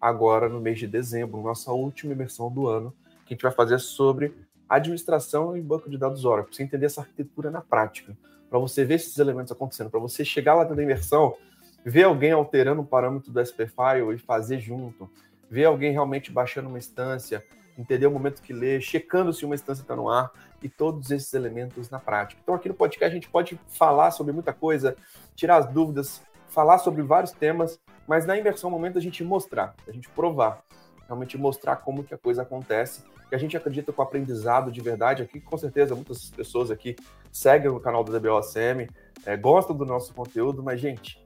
agora 0.00 0.48
no 0.48 0.60
mês 0.60 0.78
de 0.78 0.86
dezembro, 0.86 1.40
nossa 1.42 1.72
última 1.72 2.12
imersão 2.12 2.50
do 2.50 2.66
ano, 2.66 2.94
que 3.26 3.34
a 3.34 3.36
gente 3.36 3.42
vai 3.42 3.52
fazer 3.52 3.78
sobre 3.78 4.34
administração 4.68 5.56
e 5.56 5.60
banco 5.60 5.90
de 5.90 5.98
dados 5.98 6.24
Oracle, 6.24 6.50
para 6.50 6.56
você 6.56 6.62
entender 6.62 6.86
essa 6.86 7.00
arquitetura 7.00 7.50
na 7.50 7.60
prática, 7.60 8.16
para 8.48 8.58
você 8.58 8.84
ver 8.84 8.94
esses 8.94 9.18
elementos 9.18 9.52
acontecendo, 9.52 9.90
para 9.90 10.00
você 10.00 10.24
chegar 10.24 10.54
lá 10.54 10.62
dentro 10.62 10.76
da 10.76 10.82
imersão, 10.82 11.36
ver 11.84 12.04
alguém 12.04 12.32
alterando 12.32 12.80
um 12.80 12.84
parâmetro 12.84 13.32
do 13.32 13.40
SP 13.42 13.66
File 13.66 14.14
e 14.14 14.18
fazer 14.18 14.60
junto, 14.60 15.10
ver 15.50 15.64
alguém 15.64 15.92
realmente 15.92 16.30
baixando 16.30 16.68
uma 16.68 16.78
instância, 16.78 17.44
entender 17.76 18.06
o 18.06 18.10
momento 18.10 18.42
que 18.42 18.52
lê, 18.52 18.80
checando 18.80 19.32
se 19.32 19.44
uma 19.44 19.54
instância 19.54 19.82
está 19.82 19.96
no 19.96 20.08
ar 20.08 20.30
e 20.62 20.68
todos 20.68 21.10
esses 21.10 21.32
elementos 21.34 21.90
na 21.90 21.98
prática. 21.98 22.40
Então, 22.42 22.54
aqui 22.54 22.68
no 22.68 22.74
podcast, 22.74 23.10
a 23.10 23.14
gente 23.14 23.28
pode 23.28 23.58
falar 23.68 24.10
sobre 24.10 24.32
muita 24.32 24.52
coisa, 24.52 24.96
tirar 25.34 25.56
as 25.56 25.66
dúvidas, 25.66 26.22
falar 26.50 26.78
sobre 26.78 27.02
vários 27.02 27.32
temas, 27.32 27.80
mas 28.06 28.26
na 28.26 28.36
imersão, 28.36 28.68
é 28.68 28.72
o 28.72 28.76
momento 28.76 28.98
a 28.98 29.00
gente 29.00 29.24
mostrar, 29.24 29.74
a 29.86 29.92
gente 29.92 30.08
provar, 30.10 30.62
realmente 31.06 31.38
mostrar 31.38 31.76
como 31.76 32.04
que 32.04 32.12
a 32.12 32.18
coisa 32.18 32.42
acontece. 32.42 33.02
E 33.30 33.34
a 33.34 33.38
gente 33.38 33.56
acredita 33.56 33.92
com 33.92 34.02
o 34.02 34.04
aprendizado 34.04 34.72
de 34.72 34.80
verdade 34.80 35.22
aqui, 35.22 35.40
com 35.40 35.56
certeza 35.56 35.94
muitas 35.94 36.28
pessoas 36.30 36.70
aqui 36.70 36.96
seguem 37.30 37.70
o 37.70 37.78
canal 37.78 38.02
do 38.02 38.12
DBOCM, 38.12 38.88
é, 39.24 39.36
gostam 39.36 39.76
do 39.76 39.86
nosso 39.86 40.12
conteúdo, 40.12 40.62
mas, 40.62 40.80
gente, 40.80 41.24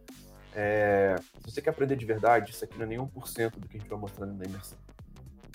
é, 0.55 1.17
se 1.43 1.51
você 1.51 1.63
quer 1.63 1.71
aprender 1.71 1.97
de 1.97 2.05
verdade, 2.05 2.53
isso 2.53 2.65
aqui 2.65 2.77
não 2.77 2.85
é 2.85 2.89
nenhum 2.89 3.07
por 3.07 3.27
cento 3.27 3.59
do 3.59 3.67
que 3.67 3.79
a 3.79 3.81
gente 3.81 3.89
vai 3.89 3.99
mostrando 3.99 4.35
na 4.35 4.45
imersão. 4.45 4.79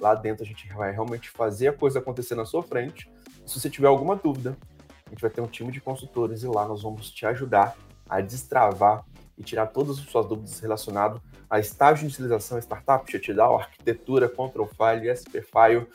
Lá 0.02 0.16
dentro 0.16 0.44
a 0.44 0.48
gente 0.48 0.68
vai 0.74 0.92
realmente 0.92 1.30
fazer 1.30 1.68
a 1.68 1.74
coisa 1.74 2.00
acontecer 2.00 2.34
na 2.34 2.46
sua 2.46 2.64
frente. 2.64 3.12
Se 3.46 3.60
você 3.60 3.70
tiver 3.70 3.88
alguma 3.88 4.16
dúvida, 4.16 4.58
a 5.06 5.10
gente 5.10 5.22
vai 5.22 5.30
ter 5.30 5.42
um 5.42 5.48
time 5.48 5.72
de 5.72 5.82
consultores 5.82 6.42
e 6.42 6.48
lá 6.48 6.68
nós 6.68 6.82
vamos 6.82 7.12
te 7.12 7.26
ajudar 7.26 7.76
a 8.10 8.22
destravar 8.22 9.06
e 9.40 9.44
tirar 9.44 9.68
todas 9.68 9.98
as 9.98 10.06
suas 10.06 10.28
dúvidas 10.28 10.60
relacionadas 10.60 11.22
a 11.50 11.60
estágio 11.60 12.08
de 12.08 12.14
utilização 12.14 12.60
startup, 12.60 13.10
shutdown, 13.10 13.56
arquitetura, 13.56 14.30
control 14.30 14.68
file, 14.68 15.10
SP 15.10 15.42
file, 15.42 15.88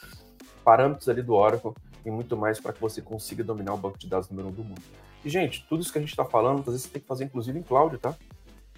parâmetros 0.64 1.08
ali 1.08 1.22
do 1.22 1.34
Oracle 1.34 1.72
e 2.04 2.10
muito 2.10 2.36
mais 2.36 2.58
para 2.58 2.72
que 2.72 2.80
você 2.80 3.00
consiga 3.00 3.44
dominar 3.44 3.74
o 3.74 3.76
banco 3.76 3.98
de 3.98 4.08
dados 4.08 4.28
número 4.28 4.48
um 4.48 4.52
do 4.52 4.64
mundo. 4.64 4.82
E, 5.24 5.30
gente, 5.30 5.64
tudo 5.68 5.82
isso 5.82 5.92
que 5.92 5.98
a 5.98 6.00
gente 6.00 6.10
está 6.10 6.24
falando, 6.24 6.56
muitas 6.56 6.74
vezes 6.74 6.86
você 6.86 6.92
tem 6.92 7.02
que 7.02 7.08
fazer, 7.08 7.24
inclusive, 7.24 7.58
em 7.58 7.62
cloud, 7.62 7.96
tá? 7.98 8.14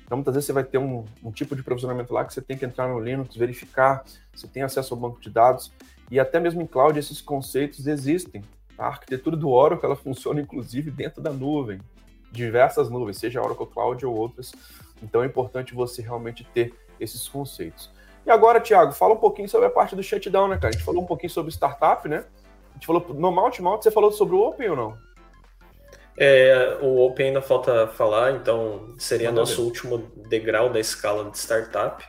Então, 0.04 0.18
muitas 0.18 0.34
vezes 0.34 0.46
você 0.46 0.52
vai 0.52 0.62
ter 0.62 0.78
um, 0.78 1.04
um, 1.24 1.32
tipo 1.32 1.56
de 1.56 1.62
provisionamento 1.64 2.14
lá 2.14 2.24
que 2.24 2.32
você 2.32 2.40
tem 2.40 2.56
que 2.56 2.64
entrar 2.64 2.86
no 2.86 3.00
Linux, 3.00 3.34
verificar 3.34 4.04
se 4.32 4.46
tem 4.46 4.62
acesso 4.62 4.94
ao 4.94 5.00
banco 5.00 5.20
de 5.20 5.28
dados. 5.28 5.72
E 6.08 6.20
até 6.20 6.38
mesmo 6.38 6.62
em 6.62 6.66
cloud, 6.66 6.96
esses 6.96 7.20
conceitos 7.20 7.88
existem. 7.88 8.42
A 8.78 8.86
arquitetura 8.86 9.36
do 9.36 9.48
Oracle 9.48 9.84
ela 9.84 9.96
funciona, 9.96 10.40
inclusive, 10.40 10.92
dentro 10.92 11.20
da 11.20 11.32
nuvem. 11.32 11.80
Diversas 12.30 12.90
nuvens, 12.90 13.18
seja 13.18 13.42
Oracle 13.42 13.66
Cloud 13.66 14.04
ou 14.04 14.14
outras. 14.14 14.52
Então, 15.02 15.22
é 15.22 15.26
importante 15.26 15.74
você 15.74 16.02
realmente 16.02 16.44
ter 16.52 16.74
esses 16.98 17.28
conceitos. 17.28 17.90
E 18.26 18.30
agora, 18.30 18.60
Thiago, 18.60 18.92
fala 18.92 19.14
um 19.14 19.18
pouquinho 19.18 19.48
sobre 19.48 19.66
a 19.66 19.70
parte 19.70 19.94
do 19.94 20.02
shutdown, 20.02 20.48
né, 20.48 20.56
cara? 20.56 20.68
A 20.68 20.72
gente 20.72 20.84
falou 20.84 21.02
um 21.02 21.06
pouquinho 21.06 21.30
sobre 21.30 21.52
startup, 21.52 22.08
né? 22.08 22.24
A 22.70 22.74
gente 22.74 22.86
falou 22.86 23.06
no 23.14 23.30
Mount 23.30 23.60
Mount, 23.60 23.82
você 23.82 23.90
falou 23.90 24.10
sobre 24.10 24.34
o 24.34 24.40
Open 24.40 24.70
ou 24.70 24.76
não? 24.76 24.98
É, 26.18 26.78
o 26.80 27.06
Open 27.06 27.28
ainda 27.28 27.42
falta 27.42 27.86
falar, 27.88 28.32
então 28.32 28.94
seria 28.98 29.28
Manda 29.28 29.42
nosso 29.42 29.62
último 29.62 29.98
degrau 30.28 30.70
da 30.70 30.80
escala 30.80 31.30
de 31.30 31.38
startup, 31.38 32.02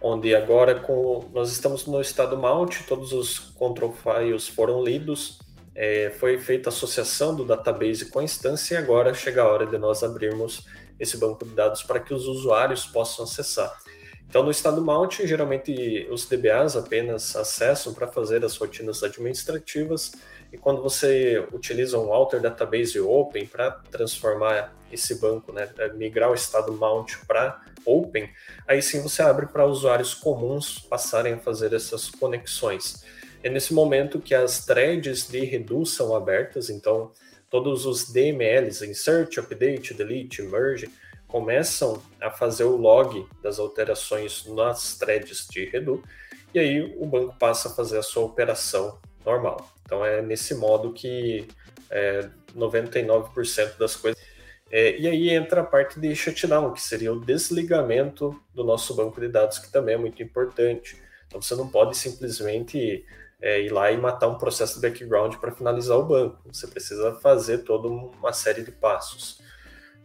onde 0.00 0.34
agora 0.34 0.76
com, 0.76 1.28
nós 1.34 1.50
estamos 1.50 1.86
no 1.86 2.00
estado 2.00 2.36
Mount, 2.38 2.86
todos 2.86 3.12
os 3.12 3.38
control 3.38 3.92
files 3.92 4.48
foram 4.48 4.82
lidos, 4.82 5.38
é, 5.80 6.10
foi 6.10 6.36
feita 6.38 6.68
a 6.68 6.72
associação 6.72 7.36
do 7.36 7.44
database 7.44 8.06
com 8.06 8.18
a 8.18 8.24
instância 8.24 8.74
e 8.74 8.76
agora 8.76 9.14
chega 9.14 9.42
a 9.42 9.48
hora 9.48 9.64
de 9.64 9.78
nós 9.78 10.02
abrirmos 10.02 10.66
esse 10.98 11.16
banco 11.16 11.44
de 11.44 11.54
dados 11.54 11.84
para 11.84 12.00
que 12.00 12.12
os 12.12 12.26
usuários 12.26 12.84
possam 12.84 13.24
acessar. 13.24 13.72
Então, 14.28 14.42
no 14.42 14.50
estado 14.50 14.82
Mount, 14.82 15.20
geralmente 15.20 16.06
os 16.10 16.26
DBAs 16.26 16.76
apenas 16.76 17.36
acessam 17.36 17.94
para 17.94 18.08
fazer 18.08 18.44
as 18.44 18.56
rotinas 18.56 19.04
administrativas 19.04 20.10
e 20.52 20.58
quando 20.58 20.82
você 20.82 21.46
utiliza 21.52 21.96
um 21.96 22.12
Alter 22.12 22.40
Database 22.40 22.98
Open 22.98 23.46
para 23.46 23.70
transformar 23.70 24.74
esse 24.90 25.14
banco, 25.20 25.52
né, 25.52 25.70
é, 25.78 25.92
migrar 25.92 26.28
o 26.28 26.34
estado 26.34 26.72
Mount 26.72 27.18
para 27.24 27.62
Open, 27.86 28.28
aí 28.66 28.82
sim 28.82 29.00
você 29.00 29.22
abre 29.22 29.46
para 29.46 29.64
usuários 29.64 30.12
comuns 30.12 30.80
passarem 30.80 31.34
a 31.34 31.38
fazer 31.38 31.72
essas 31.72 32.10
conexões. 32.10 33.04
É 33.42 33.48
nesse 33.48 33.72
momento 33.72 34.20
que 34.20 34.34
as 34.34 34.64
threads 34.64 35.28
de 35.28 35.40
Redu 35.44 35.86
são 35.86 36.14
abertas, 36.14 36.70
então 36.70 37.12
todos 37.48 37.86
os 37.86 38.10
DMLs, 38.10 38.82
Insert, 38.82 39.38
Update, 39.38 39.94
Delete, 39.94 40.42
Merge, 40.42 40.90
começam 41.26 42.02
a 42.20 42.30
fazer 42.30 42.64
o 42.64 42.76
log 42.76 43.26
das 43.42 43.58
alterações 43.58 44.46
nas 44.46 44.96
threads 44.98 45.46
de 45.48 45.66
Redu, 45.66 46.02
e 46.52 46.58
aí 46.58 46.96
o 46.98 47.06
banco 47.06 47.36
passa 47.38 47.68
a 47.68 47.72
fazer 47.72 47.98
a 47.98 48.02
sua 48.02 48.24
operação 48.24 48.98
normal. 49.24 49.70
Então 49.84 50.04
é 50.04 50.20
nesse 50.20 50.54
modo 50.54 50.92
que 50.92 51.46
é, 51.90 52.28
99% 52.56 53.76
das 53.78 53.96
coisas. 53.96 54.20
É, 54.70 54.98
e 54.98 55.06
aí 55.06 55.30
entra 55.30 55.62
a 55.62 55.64
parte 55.64 55.98
de 55.98 56.14
shutdown, 56.14 56.72
que 56.72 56.82
seria 56.82 57.12
o 57.12 57.20
desligamento 57.20 58.38
do 58.54 58.64
nosso 58.64 58.94
banco 58.94 59.20
de 59.20 59.28
dados, 59.28 59.58
que 59.58 59.72
também 59.72 59.94
é 59.94 59.98
muito 59.98 60.22
importante. 60.22 61.00
Então 61.26 61.40
você 61.40 61.54
não 61.54 61.68
pode 61.68 61.96
simplesmente 61.96 63.04
é, 63.40 63.60
ir 63.60 63.70
lá 63.70 63.90
e 63.90 63.96
matar 63.96 64.28
um 64.28 64.36
processo 64.36 64.80
de 64.80 64.88
background 64.88 65.36
para 65.36 65.52
finalizar 65.52 65.98
o 65.98 66.04
banco. 66.04 66.40
Você 66.52 66.66
precisa 66.66 67.14
fazer 67.16 67.58
toda 67.58 67.88
uma 67.88 68.32
série 68.32 68.62
de 68.62 68.72
passos. 68.72 69.40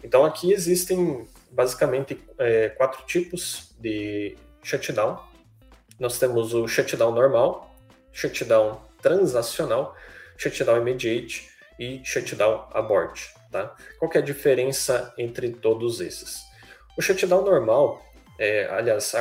Então 0.03 0.25
aqui 0.25 0.51
existem 0.51 1.27
basicamente 1.51 2.19
é, 2.37 2.69
quatro 2.69 3.05
tipos 3.05 3.73
de 3.79 4.37
shutdown. 4.61 5.19
Nós 5.99 6.19
temos 6.19 6.53
o 6.53 6.67
shutdown 6.67 7.11
normal, 7.11 7.73
shutdown 8.11 8.81
transacional, 9.01 9.95
shutdown 10.37 10.77
immediate 10.77 11.49
e 11.79 12.01
shutdown 12.03 12.67
abort. 12.71 13.33
Tá? 13.51 13.75
Qual 13.99 14.11
é 14.13 14.17
a 14.17 14.21
diferença 14.21 15.13
entre 15.17 15.51
todos 15.51 16.01
esses? 16.01 16.41
O 16.97 17.01
shutdown 17.01 17.43
normal, 17.43 18.03
é, 18.39 18.65
aliás, 18.65 19.13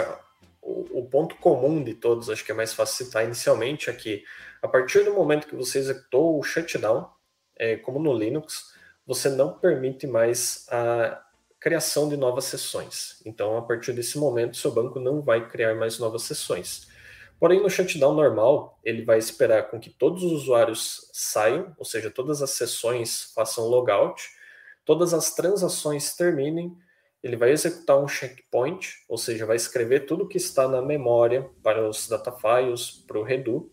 o, 0.62 1.04
ponto 1.04 1.34
comum 1.36 1.82
de 1.82 1.92
todos, 1.94 2.30
acho 2.30 2.44
que 2.44 2.52
é 2.52 2.54
mais 2.54 2.72
fácil 2.72 3.04
citar 3.04 3.24
inicialmente, 3.24 3.90
é 3.90 3.92
que 3.92 4.24
a 4.62 4.68
partir 4.68 5.04
do 5.04 5.12
momento 5.12 5.48
que 5.48 5.56
você 5.56 5.78
executou 5.78 6.38
o 6.38 6.42
shutdown, 6.42 7.10
é, 7.56 7.76
como 7.76 7.98
no 7.98 8.16
Linux, 8.16 8.72
você 9.04 9.28
não 9.28 9.58
permite 9.58 10.06
mais 10.06 10.66
a 10.70 11.20
criação 11.58 12.08
de 12.08 12.16
novas 12.16 12.44
sessões. 12.44 13.20
Então, 13.26 13.56
a 13.56 13.62
partir 13.62 13.92
desse 13.92 14.18
momento, 14.18 14.56
seu 14.56 14.70
banco 14.70 15.00
não 15.00 15.20
vai 15.20 15.48
criar 15.48 15.74
mais 15.74 15.98
novas 15.98 16.22
sessões. 16.22 16.88
Porém, 17.38 17.60
no 17.60 17.68
shutdown 17.68 18.14
normal, 18.14 18.78
ele 18.84 19.04
vai 19.04 19.18
esperar 19.18 19.68
com 19.68 19.80
que 19.80 19.90
todos 19.90 20.22
os 20.22 20.32
usuários 20.32 21.10
saiam, 21.12 21.74
ou 21.76 21.84
seja, 21.84 22.08
todas 22.08 22.40
as 22.40 22.50
sessões 22.50 23.32
façam 23.34 23.66
logout, 23.66 24.22
todas 24.84 25.12
as 25.12 25.34
transações 25.34 26.14
terminem, 26.14 26.76
ele 27.22 27.36
vai 27.36 27.52
executar 27.52 27.98
um 27.98 28.08
checkpoint, 28.08 29.04
ou 29.08 29.16
seja, 29.16 29.46
vai 29.46 29.56
escrever 29.56 30.06
tudo 30.06 30.26
que 30.26 30.36
está 30.36 30.66
na 30.66 30.82
memória 30.82 31.48
para 31.62 31.88
os 31.88 32.08
data 32.08 32.32
files, 32.32 33.04
para 33.06 33.18
o 33.18 33.22
Redo, 33.22 33.70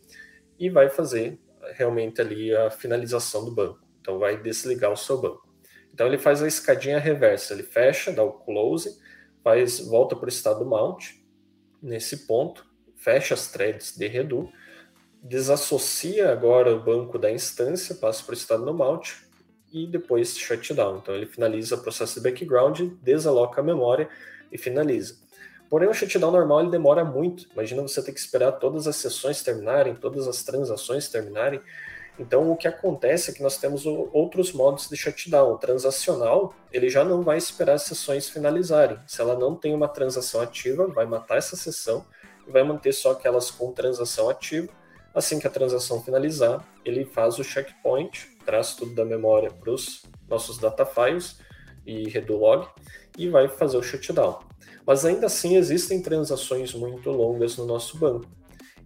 e 0.60 0.70
vai 0.70 0.90
fazer 0.90 1.40
realmente 1.74 2.22
ali 2.22 2.56
a 2.56 2.70
finalização 2.70 3.44
do 3.44 3.52
banco. 3.52 3.80
Então, 4.00 4.20
vai 4.20 4.38
desligar 4.42 4.92
o 4.92 4.98
seu 4.98 5.20
banco. 5.20 5.48
Então, 5.92 6.06
ele 6.06 6.18
faz 6.18 6.44
a 6.44 6.48
escadinha 6.48 7.00
reversa, 7.00 7.54
ele 7.54 7.64
fecha, 7.64 8.12
dá 8.12 8.24
o 8.24 8.34
close, 8.34 9.00
faz, 9.44 9.80
volta 9.80 10.16
para 10.16 10.28
o 10.28 10.30
estado 10.30 10.64
mount, 10.64 11.16
nesse 11.82 12.28
ponto, 12.28 12.66
fecha 12.96 13.34
as 13.34 13.52
threads 13.52 13.98
de 13.98 14.08
Redo, 14.08 14.50
desassocia 15.24 16.32
agora 16.32 16.74
o 16.74 16.84
banco 16.84 17.18
da 17.18 17.32
instância, 17.32 17.96
passa 17.96 18.24
para 18.24 18.32
o 18.32 18.38
estado 18.38 18.66
no 18.66 18.74
mount 18.74 19.29
e 19.72 19.88
depois 19.88 20.38
shutdown. 20.38 20.98
Então 20.98 21.16
ele 21.16 21.26
finaliza 21.26 21.76
o 21.76 21.82
processo 21.82 22.16
de 22.16 22.30
background, 22.30 22.82
desaloca 23.02 23.62
a 23.62 23.64
memória 23.64 24.10
e 24.52 24.58
finaliza. 24.58 25.18
Porém, 25.70 25.88
o 25.88 25.94
shutdown 25.94 26.32
normal 26.32 26.62
ele 26.62 26.72
demora 26.72 27.06
muito. 27.06 27.48
Imagina 27.54 27.82
você 27.82 28.02
ter 28.02 28.12
que 28.12 28.20
esperar 28.20 28.54
todas 28.54 28.88
as 28.88 28.96
sessões 28.96 29.44
terminarem, 29.44 29.96
todas 29.96 30.28
as 30.28 30.44
transações 30.44 31.08
terminarem. 31.08 31.62
Então, 32.18 32.52
o 32.52 32.58
que 32.58 32.68
acontece 32.68 33.32
é 33.32 33.34
que 33.34 33.44
nós 33.44 33.58
temos 33.58 33.86
outros 33.86 34.52
modos 34.52 34.90
de 34.90 34.98
shutdown. 34.98 35.54
O 35.54 35.58
transacional, 35.58 36.54
ele 36.72 36.90
já 36.90 37.06
não 37.06 37.22
vai 37.22 37.38
esperar 37.38 37.74
as 37.74 37.84
sessões 37.84 38.28
finalizarem. 38.28 38.98
Se 39.08 39.22
ela 39.22 39.38
não 39.38 39.56
tem 39.56 39.74
uma 39.74 39.88
transação 39.88 40.42
ativa, 40.42 40.88
vai 40.88 41.06
matar 41.06 41.38
essa 41.38 41.56
sessão 41.56 42.04
vai 42.50 42.64
manter 42.64 42.92
só 42.92 43.12
aquelas 43.12 43.52
com 43.52 43.72
transação 43.72 44.30
ativa. 44.30 44.68
Assim 45.14 45.40
que 45.40 45.48
a 45.48 45.50
transação 45.50 46.02
finalizar, 46.04 46.66
ele 46.86 47.06
faz 47.06 47.40
o 47.40 47.44
checkpoint, 47.44 48.38
traz 48.50 48.74
tudo 48.74 48.96
da 48.96 49.06
memória 49.06 49.52
para 49.52 49.70
os 49.70 50.02
nossos 50.28 50.58
data 50.58 50.84
files 50.84 51.38
e 51.86 52.10
redolog 52.10 52.68
e 53.16 53.30
vai 53.30 53.48
fazer 53.48 53.78
o 53.78 53.84
shutdown. 53.84 54.40
Mas 54.88 55.06
ainda 55.06 55.28
assim 55.28 55.56
existem 55.56 56.02
transações 56.02 56.74
muito 56.74 57.12
longas 57.12 57.58
no 57.58 57.66
nosso 57.68 58.00
banco. 58.00 58.26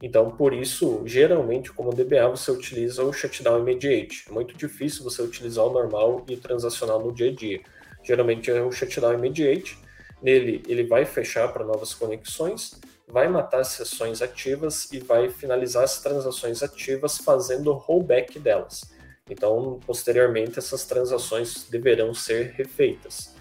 Então, 0.02 0.32
por 0.32 0.54
isso, 0.54 1.02
geralmente, 1.06 1.72
como 1.72 1.94
DBA, 1.94 2.28
você 2.28 2.52
utiliza 2.52 3.06
o 3.06 3.14
shutdown 3.14 3.60
immediate. 3.60 4.26
É 4.28 4.34
muito 4.34 4.54
difícil 4.58 5.02
você 5.02 5.22
utilizar 5.22 5.66
o 5.66 5.72
normal 5.72 6.26
e 6.28 6.34
o 6.34 6.42
transacional 6.42 7.00
no 7.00 7.14
dia 7.14 7.30
a 7.30 7.34
dia. 7.34 7.62
Geralmente 8.04 8.52
é 8.52 8.62
o 8.62 8.70
shutdown 8.70 9.14
immediate. 9.14 9.78
Nele, 10.22 10.62
ele 10.68 10.84
vai 10.84 11.06
fechar 11.06 11.54
para 11.54 11.64
novas 11.64 11.94
conexões 11.94 12.82
vai 13.08 13.28
matar 13.28 13.60
as 13.60 13.68
sessões 13.68 14.22
ativas 14.22 14.92
e 14.92 15.00
vai 15.00 15.30
finalizar 15.30 15.84
as 15.84 16.02
transações 16.02 16.64
ativas 16.64 17.18
fazendo 17.18 17.70
o 17.70 17.74
rollback 17.74 18.40
delas. 18.40 18.93
Então, 19.30 19.80
posteriormente, 19.86 20.60
essas 20.60 20.86
transações 20.86 21.68
deverão 21.70 22.14
ser 22.14 22.52
refeitas. 22.52 23.34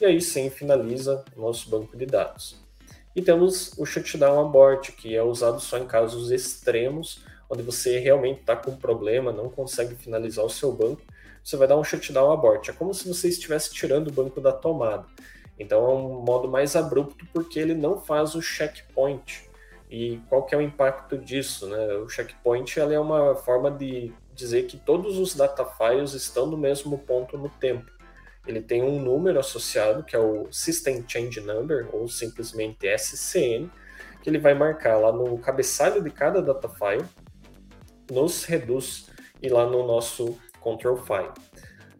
E 0.00 0.04
aí 0.04 0.20
sim 0.20 0.50
finaliza 0.50 1.24
o 1.36 1.40
nosso 1.40 1.68
banco 1.70 1.96
de 1.96 2.06
dados. 2.06 2.60
E 3.14 3.22
temos 3.22 3.72
o 3.78 3.84
shutdown 3.84 4.40
abort, 4.40 4.92
que 4.92 5.16
é 5.16 5.22
usado 5.22 5.60
só 5.60 5.78
em 5.78 5.86
casos 5.86 6.30
extremos, 6.30 7.24
onde 7.48 7.62
você 7.62 7.98
realmente 7.98 8.40
está 8.40 8.54
com 8.54 8.70
um 8.70 8.76
problema, 8.76 9.32
não 9.32 9.48
consegue 9.48 9.94
finalizar 9.96 10.44
o 10.44 10.50
seu 10.50 10.72
banco, 10.72 11.02
você 11.42 11.56
vai 11.56 11.66
dar 11.66 11.76
um 11.76 11.84
shutdown 11.84 12.30
abort. 12.30 12.68
É 12.68 12.72
como 12.72 12.94
se 12.94 13.08
você 13.08 13.28
estivesse 13.28 13.72
tirando 13.72 14.08
o 14.08 14.12
banco 14.12 14.40
da 14.40 14.52
tomada. 14.52 15.06
Então 15.58 15.84
é 15.84 15.94
um 15.94 16.22
modo 16.22 16.48
mais 16.48 16.76
abrupto 16.76 17.26
porque 17.32 17.58
ele 17.58 17.74
não 17.74 18.00
faz 18.00 18.34
o 18.34 18.42
checkpoint. 18.42 19.48
E 19.90 20.20
qual 20.28 20.44
que 20.44 20.54
é 20.54 20.58
o 20.58 20.62
impacto 20.62 21.18
disso? 21.18 21.68
Né? 21.68 21.94
O 21.96 22.08
checkpoint 22.08 22.78
ela 22.78 22.94
é 22.94 23.00
uma 23.00 23.34
forma 23.34 23.70
de 23.70 24.12
dizer 24.40 24.66
que 24.66 24.76
todos 24.76 25.18
os 25.18 25.34
data 25.34 25.64
files 25.64 26.12
estão 26.12 26.46
no 26.46 26.56
mesmo 26.56 26.98
ponto 26.98 27.38
no 27.38 27.48
tempo. 27.48 27.90
Ele 28.46 28.60
tem 28.60 28.82
um 28.82 29.00
número 29.00 29.38
associado, 29.38 30.02
que 30.02 30.16
é 30.16 30.18
o 30.18 30.50
System 30.50 31.04
Change 31.06 31.40
Number, 31.40 31.88
ou 31.92 32.08
simplesmente 32.08 32.86
SCN, 32.86 33.70
que 34.22 34.28
ele 34.28 34.38
vai 34.38 34.54
marcar 34.54 34.96
lá 34.96 35.12
no 35.12 35.38
cabeçalho 35.38 36.02
de 36.02 36.10
cada 36.10 36.42
data 36.42 36.68
file, 36.68 37.04
nos 38.10 38.44
reduz 38.44 39.06
e 39.40 39.48
lá 39.48 39.66
no 39.66 39.86
nosso 39.86 40.36
control 40.58 40.96
file. 40.96 41.32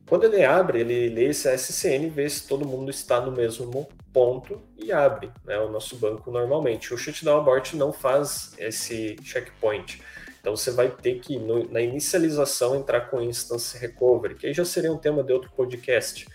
Quando 0.09 0.25
ele 0.25 0.45
abre, 0.45 0.81
ele 0.81 1.09
lê 1.09 1.27
esse 1.27 1.49
SCN, 1.57 2.11
vê 2.11 2.29
se 2.29 2.49
todo 2.49 2.67
mundo 2.67 2.91
está 2.91 3.21
no 3.21 3.31
mesmo 3.31 3.89
ponto 4.13 4.61
e 4.77 4.91
abre 4.91 5.31
né, 5.45 5.57
o 5.59 5.71
nosso 5.71 5.97
banco 5.97 6.33
normalmente. 6.33 6.93
O 6.93 6.99
shutdown 6.99 7.39
abort 7.39 7.75
não 7.75 7.93
faz 7.93 8.53
esse 8.59 9.17
checkpoint. 9.23 10.03
Então 10.41 10.57
você 10.57 10.71
vai 10.71 10.91
ter 10.91 11.21
que, 11.21 11.39
no, 11.39 11.71
na 11.71 11.81
inicialização, 11.81 12.77
entrar 12.77 13.03
com 13.03 13.21
instance 13.21 13.77
recovery, 13.77 14.35
que 14.35 14.47
aí 14.47 14.55
já 14.55 14.65
seria 14.65 14.93
um 14.93 14.99
tema 14.99 15.23
de 15.23 15.33
outro 15.33 15.51
podcast. 15.53 16.27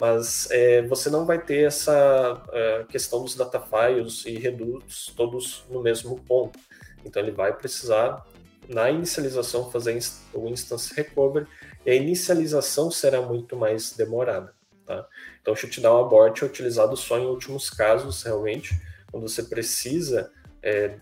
Mas 0.00 0.48
é, 0.50 0.82
você 0.82 1.10
não 1.10 1.26
vai 1.26 1.40
ter 1.40 1.66
essa 1.66 2.34
uh, 2.34 2.86
questão 2.86 3.22
dos 3.22 3.34
data 3.34 3.60
files 3.60 4.24
e 4.26 4.38
reduz 4.38 5.12
todos 5.16 5.64
no 5.68 5.82
mesmo 5.82 6.20
ponto. 6.20 6.58
Então 7.04 7.20
ele 7.20 7.32
vai 7.32 7.52
precisar, 7.52 8.24
na 8.68 8.90
inicialização, 8.90 9.70
fazer 9.70 9.98
o 10.32 10.48
instance 10.48 10.94
recovery 10.94 11.46
e 11.84 11.90
a 11.90 11.94
inicialização 11.94 12.90
será 12.90 13.20
muito 13.20 13.56
mais 13.56 13.92
demorada. 13.92 14.54
Tá? 14.86 15.06
Então, 15.40 15.52
o 15.52 15.56
shutdown 15.56 16.04
abort 16.04 16.42
é 16.42 16.46
utilizado 16.46 16.96
só 16.96 17.18
em 17.18 17.26
últimos 17.26 17.68
casos, 17.68 18.22
realmente, 18.22 18.78
quando 19.10 19.28
você 19.28 19.42
precisa 19.42 20.32
é, 20.62 20.96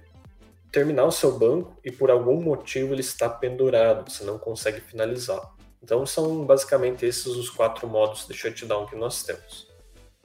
terminar 0.71 1.05
o 1.05 1.13
seu 1.13 1.39
banco 1.39 1.77
e 1.85 1.91
por 1.91 2.11
algum 2.11 2.41
motivo 2.41 2.93
ele 2.93 3.01
está 3.01 3.29
pendurado, 3.29 4.11
você 4.11 4.25
não 4.25 4.39
consegue 4.39 4.81
finalizar. 4.81 5.55
Então, 5.83 6.05
são 6.05 6.45
basicamente 6.45 7.07
esses 7.07 7.27
os 7.27 7.49
quatro 7.49 7.87
modos 7.87 8.27
de 8.27 8.35
shutdown 8.35 8.87
que 8.87 8.97
nós 8.97 9.23
temos. 9.23 9.69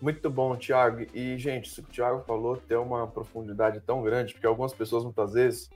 Muito 0.02 0.28
bom, 0.30 0.56
Thiago. 0.56 1.06
E, 1.14 1.38
gente, 1.38 1.70
isso 1.70 1.84
que 1.84 1.90
o 1.90 1.94
Thiago 1.94 2.24
falou 2.26 2.58
tem 2.58 2.76
uma 2.78 3.06
profundidade 3.08 3.80
tão 3.82 4.02
grande, 4.02 4.34
porque 4.34 4.48
algumas 4.48 4.74
pessoas, 4.74 5.04
muitas 5.04 5.34
vezes, 5.34 5.70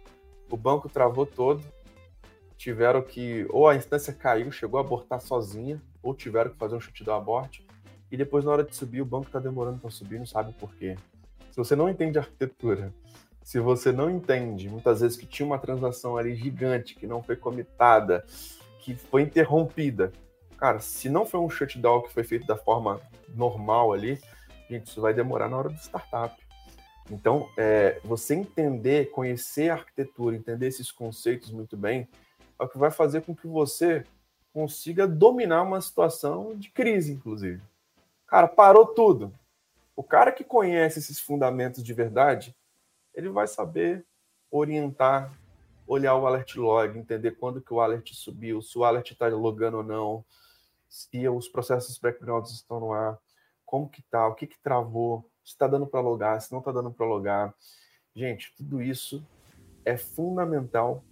o 0.49 0.57
banco 0.57 0.89
travou 0.89 1.25
todo, 1.25 1.63
tiveram 2.57 3.03
que, 3.03 3.45
ou 3.49 3.67
a 3.67 3.75
instância 3.75 4.11
caiu, 4.11 4.51
chegou 4.51 4.79
a 4.79 4.81
abortar 4.81 5.21
sozinha, 5.21 5.79
ou 6.01 6.15
tiveram 6.15 6.49
que 6.49 6.57
fazer 6.57 6.75
um 6.75 6.79
chute 6.79 7.03
do 7.03 7.11
aborte, 7.11 7.65
e 8.11 8.17
depois 8.17 8.43
na 8.43 8.51
hora 8.51 8.63
de 8.63 8.75
subir, 8.75 9.01
o 9.01 9.05
banco 9.05 9.27
está 9.27 9.39
demorando 9.39 9.77
para 9.77 9.91
subir, 9.91 10.17
não 10.17 10.25
sabe 10.25 10.53
por 10.53 10.73
quê. 10.75 10.95
Se 11.51 11.57
você 11.57 11.75
não 11.75 11.87
entende 11.87 12.17
arquitetura, 12.17 12.91
se 13.45 13.59
você 13.59 13.91
não 13.91 14.09
entende, 14.09 14.67
muitas 14.67 15.01
vezes 15.01 15.15
que 15.15 15.27
tinha 15.27 15.45
uma 15.45 15.59
transação 15.59 16.17
ali 16.17 16.33
gigante, 16.33 16.95
que 16.95 17.05
não 17.05 17.21
foi 17.21 17.35
comitada, 17.35 18.25
que 18.79 18.95
foi 18.95 19.21
interrompida, 19.21 20.11
cara, 20.57 20.79
se 20.79 21.09
não 21.09 21.27
foi 21.27 21.39
um 21.39 21.47
shutdown 21.47 22.01
que 22.01 22.11
foi 22.11 22.23
feito 22.23 22.47
da 22.47 22.57
forma 22.57 22.99
normal 23.35 23.93
ali, 23.93 24.19
gente, 24.67 24.87
isso 24.87 24.99
vai 24.99 25.13
demorar 25.13 25.47
na 25.47 25.57
hora 25.57 25.69
do 25.69 25.77
startup. 25.77 26.35
Então, 27.11 27.47
é, 27.55 28.01
você 28.03 28.33
entender, 28.33 29.11
conhecer 29.11 29.69
a 29.69 29.75
arquitetura, 29.75 30.35
entender 30.35 30.65
esses 30.65 30.91
conceitos 30.91 31.51
muito 31.51 31.77
bem, 31.77 32.07
é 32.59 32.63
o 32.63 32.67
que 32.67 32.79
vai 32.79 32.89
fazer 32.89 33.21
com 33.21 33.35
que 33.35 33.45
você 33.45 34.03
consiga 34.51 35.07
dominar 35.07 35.61
uma 35.61 35.79
situação 35.81 36.55
de 36.55 36.71
crise, 36.71 37.13
inclusive. 37.13 37.61
Cara, 38.25 38.47
parou 38.47 38.87
tudo. 38.87 39.31
O 39.95 40.01
cara 40.01 40.31
que 40.31 40.43
conhece 40.43 40.97
esses 40.97 41.19
fundamentos 41.19 41.83
de 41.83 41.93
verdade, 41.93 42.55
ele 43.15 43.29
vai 43.29 43.47
saber 43.47 44.05
orientar, 44.51 45.33
olhar 45.87 46.15
o 46.15 46.27
alert 46.27 46.55
log, 46.55 46.97
entender 46.97 47.31
quando 47.31 47.61
que 47.61 47.73
o 47.73 47.79
alert 47.79 48.13
subiu, 48.13 48.61
se 48.61 48.77
o 48.77 48.83
alert 48.83 49.11
está 49.11 49.27
logando 49.27 49.77
ou 49.77 49.83
não, 49.83 50.25
se 50.87 51.27
os 51.27 51.47
processos 51.47 51.97
backgrounds 51.97 52.51
estão 52.51 52.79
no 52.79 52.93
ar, 52.93 53.19
como 53.65 53.89
que 53.89 54.01
tá, 54.03 54.27
o 54.27 54.35
que 54.35 54.47
que 54.47 54.59
travou, 54.59 55.29
se 55.43 55.51
está 55.51 55.67
dando 55.67 55.87
para 55.87 55.99
logar, 55.99 56.39
se 56.41 56.51
não 56.51 56.59
está 56.59 56.71
dando 56.71 56.91
para 56.91 57.05
logar. 57.05 57.53
Gente, 58.15 58.53
tudo 58.55 58.81
isso 58.81 59.25
é 59.83 59.97
fundamental 59.97 61.03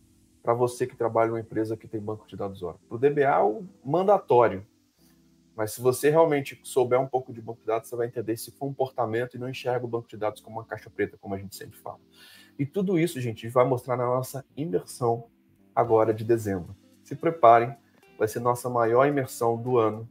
para 0.42 0.54
você 0.54 0.86
que 0.86 0.96
trabalha 0.96 1.30
em 1.30 1.32
uma 1.34 1.40
empresa 1.40 1.78
que 1.78 1.88
tem 1.88 2.02
banco 2.02 2.28
de 2.28 2.36
dados 2.36 2.62
Oracle. 2.62 2.86
Para 2.88 2.96
o 2.96 3.00
DBA, 3.00 3.44
o 3.44 3.68
mandatório. 3.84 4.66
Mas 5.56 5.72
se 5.74 5.82
você 5.82 6.10
realmente 6.10 6.60
souber 6.64 7.00
um 7.00 7.08
pouco 7.08 7.32
de 7.32 7.42
banco 7.42 7.60
de 7.62 7.68
dados, 7.68 7.88
você 7.88 7.96
vai 7.96 8.08
entender 8.08 8.34
esse 8.34 8.52
comportamento 8.52 9.36
e 9.36 9.40
não 9.40 9.50
enxerga 9.50 9.86
o 9.86 9.88
banco 9.88 10.08
de 10.08 10.18
dados 10.18 10.42
como 10.42 10.58
uma 10.58 10.66
caixa 10.66 10.90
preta, 10.90 11.18
como 11.18 11.36
a 11.36 11.38
gente 11.38 11.56
sempre 11.56 11.78
fala. 11.78 12.00
E 12.58 12.66
tudo 12.66 12.98
isso, 12.98 13.20
gente, 13.22 13.48
vai 13.50 13.66
mostrar 13.66 13.96
na 13.96 14.06
nossa 14.06 14.46
imersão 14.58 15.26
agora 15.76 16.14
de 16.14 16.24
dezembro. 16.24 16.76
Se 17.04 17.16
preparem, 17.16 17.76
vai 18.18 18.28
ser 18.28 18.40
nossa 18.40 18.70
maior 18.70 19.08
imersão 19.08 19.58
do 19.58 19.78
ano. 19.78 20.10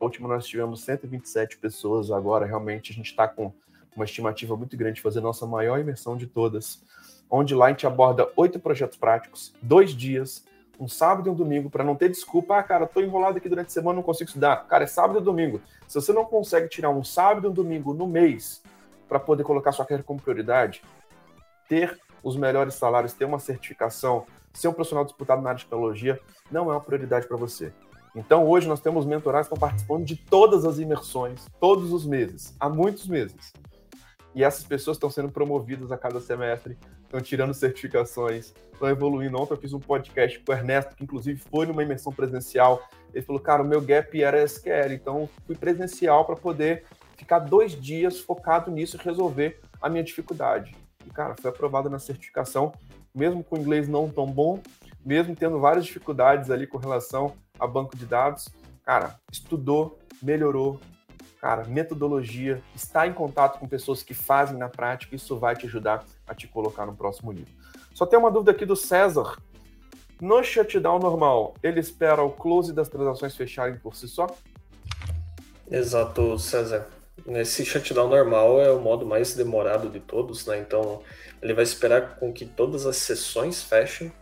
A 0.00 0.04
última 0.04 0.28
nós 0.28 0.46
tivemos 0.46 0.82
127 0.82 1.58
pessoas, 1.58 2.10
agora 2.10 2.46
realmente 2.46 2.92
a 2.92 2.94
gente 2.94 3.10
está 3.10 3.26
com 3.26 3.52
uma 3.96 4.04
estimativa 4.04 4.56
muito 4.56 4.76
grande 4.76 4.96
de 4.96 5.02
fazer 5.02 5.20
nossa 5.20 5.46
maior 5.46 5.78
imersão 5.80 6.16
de 6.16 6.26
todas, 6.26 6.84
onde 7.28 7.54
lá 7.54 7.66
a 7.66 7.70
gente 7.70 7.86
aborda 7.86 8.30
oito 8.36 8.60
projetos 8.60 8.96
práticos, 8.96 9.52
dois 9.60 9.90
dias, 9.92 10.44
um 10.78 10.86
sábado 10.86 11.28
e 11.28 11.32
um 11.32 11.34
domingo, 11.34 11.68
para 11.68 11.82
não 11.82 11.96
ter 11.96 12.08
desculpa, 12.08 12.58
ah, 12.58 12.62
cara, 12.62 12.86
tô 12.86 13.00
enrolado 13.00 13.38
aqui 13.38 13.48
durante 13.48 13.66
a 13.66 13.70
semana, 13.70 13.96
não 13.96 14.02
consigo 14.02 14.28
estudar. 14.28 14.66
Cara, 14.68 14.84
é 14.84 14.86
sábado 14.86 15.18
e 15.18 15.22
domingo. 15.22 15.60
Se 15.86 15.94
você 16.00 16.12
não 16.12 16.24
consegue 16.24 16.68
tirar 16.68 16.90
um 16.90 17.02
sábado 17.02 17.46
e 17.46 17.50
um 17.50 17.52
domingo 17.52 17.92
no 17.92 18.06
mês 18.06 18.62
para 19.08 19.18
poder 19.18 19.42
colocar 19.42 19.72
sua 19.72 19.84
carreira 19.84 20.04
como 20.04 20.20
prioridade, 20.20 20.82
ter 21.68 21.98
os 22.22 22.36
melhores 22.36 22.74
salários, 22.74 23.12
ter 23.12 23.24
uma 23.24 23.38
certificação, 23.38 24.24
ser 24.52 24.68
um 24.68 24.72
profissional 24.72 25.04
disputado 25.04 25.42
na 25.42 25.50
área 25.50 25.58
de 25.58 25.64
tecnologia, 25.64 26.20
não 26.50 26.70
é 26.70 26.74
uma 26.74 26.80
prioridade 26.80 27.26
para 27.26 27.36
você. 27.36 27.72
Então, 28.14 28.46
hoje 28.46 28.66
nós 28.66 28.80
temos 28.80 29.04
mentorados 29.04 29.48
que 29.48 29.54
estão 29.54 29.68
participando 29.68 30.04
de 30.04 30.16
todas 30.16 30.64
as 30.64 30.78
imersões, 30.78 31.46
todos 31.60 31.92
os 31.92 32.04
meses, 32.04 32.54
há 32.58 32.68
muitos 32.68 33.06
meses. 33.06 33.52
E 34.34 34.44
essas 34.44 34.64
pessoas 34.64 34.96
estão 34.96 35.10
sendo 35.10 35.30
promovidas 35.30 35.90
a 35.90 35.98
cada 35.98 36.20
semestre, 36.20 36.78
estão 37.08 37.20
tirando 37.20 37.54
certificações, 37.54 38.52
estão 38.72 38.88
evoluindo. 38.88 39.40
Ontem 39.40 39.54
eu 39.54 39.58
fiz 39.58 39.72
um 39.72 39.80
podcast 39.80 40.38
com 40.40 40.52
o 40.52 40.54
Ernesto, 40.54 40.94
que 40.94 41.02
inclusive 41.02 41.40
foi 41.50 41.66
numa 41.66 41.82
imersão 41.82 42.12
presencial. 42.12 42.86
Ele 43.12 43.24
falou, 43.24 43.40
cara, 43.40 43.62
o 43.62 43.66
meu 43.66 43.80
gap 43.80 44.22
era 44.22 44.42
SQL, 44.42 44.92
então 44.92 45.28
fui 45.46 45.56
presencial 45.56 46.24
para 46.24 46.36
poder 46.36 46.84
ficar 47.16 47.40
dois 47.40 47.72
dias 47.72 48.20
focado 48.20 48.70
nisso 48.70 48.96
e 48.96 49.04
resolver 49.04 49.58
a 49.80 49.88
minha 49.88 50.04
dificuldade. 50.04 50.76
E, 51.06 51.10
cara, 51.10 51.34
foi 51.40 51.50
aprovado 51.50 51.88
na 51.88 51.98
certificação, 51.98 52.72
mesmo 53.14 53.42
com 53.42 53.56
inglês 53.56 53.88
não 53.88 54.08
tão 54.08 54.26
bom, 54.26 54.60
mesmo 55.04 55.34
tendo 55.34 55.58
várias 55.58 55.86
dificuldades 55.86 56.50
ali 56.50 56.66
com 56.66 56.76
relação 56.76 57.34
a 57.58 57.66
banco 57.66 57.96
de 57.96 58.04
dados. 58.04 58.48
Cara, 58.84 59.18
estudou, 59.32 59.98
melhorou, 60.22 60.78
cara, 61.40 61.64
metodologia, 61.64 62.62
está 62.74 63.06
em 63.06 63.12
contato 63.12 63.58
com 63.58 63.68
pessoas 63.68 64.02
que 64.02 64.14
fazem 64.14 64.58
na 64.58 64.68
prática, 64.68 65.14
isso 65.14 65.36
vai 65.36 65.54
te 65.54 65.66
ajudar 65.66 66.04
a 66.26 66.34
te 66.34 66.46
colocar 66.48 66.86
no 66.86 66.94
próximo 66.94 67.32
nível. 67.32 67.54
Só 67.94 68.06
tem 68.06 68.18
uma 68.18 68.30
dúvida 68.30 68.50
aqui 68.50 68.64
do 68.64 68.76
César. 68.76 69.36
No 70.20 70.42
shutdown 70.42 70.98
normal, 70.98 71.54
ele 71.62 71.78
espera 71.78 72.22
o 72.22 72.30
close 72.30 72.72
das 72.72 72.88
transações 72.88 73.36
fecharem 73.36 73.76
por 73.78 73.94
si 73.94 74.08
só? 74.08 74.26
Exato, 75.70 76.38
César. 76.38 76.88
Nesse 77.26 77.64
shutdown 77.64 78.08
normal 78.08 78.60
é 78.60 78.70
o 78.70 78.80
modo 78.80 79.06
mais 79.06 79.34
demorado 79.34 79.88
de 79.88 80.00
todos, 80.00 80.46
né? 80.46 80.58
Então 80.58 81.02
ele 81.40 81.54
vai 81.54 81.62
esperar 81.62 82.16
com 82.16 82.32
que 82.32 82.44
todas 82.44 82.86
as 82.86 82.96
sessões 82.96 83.62
fechem 83.62 84.12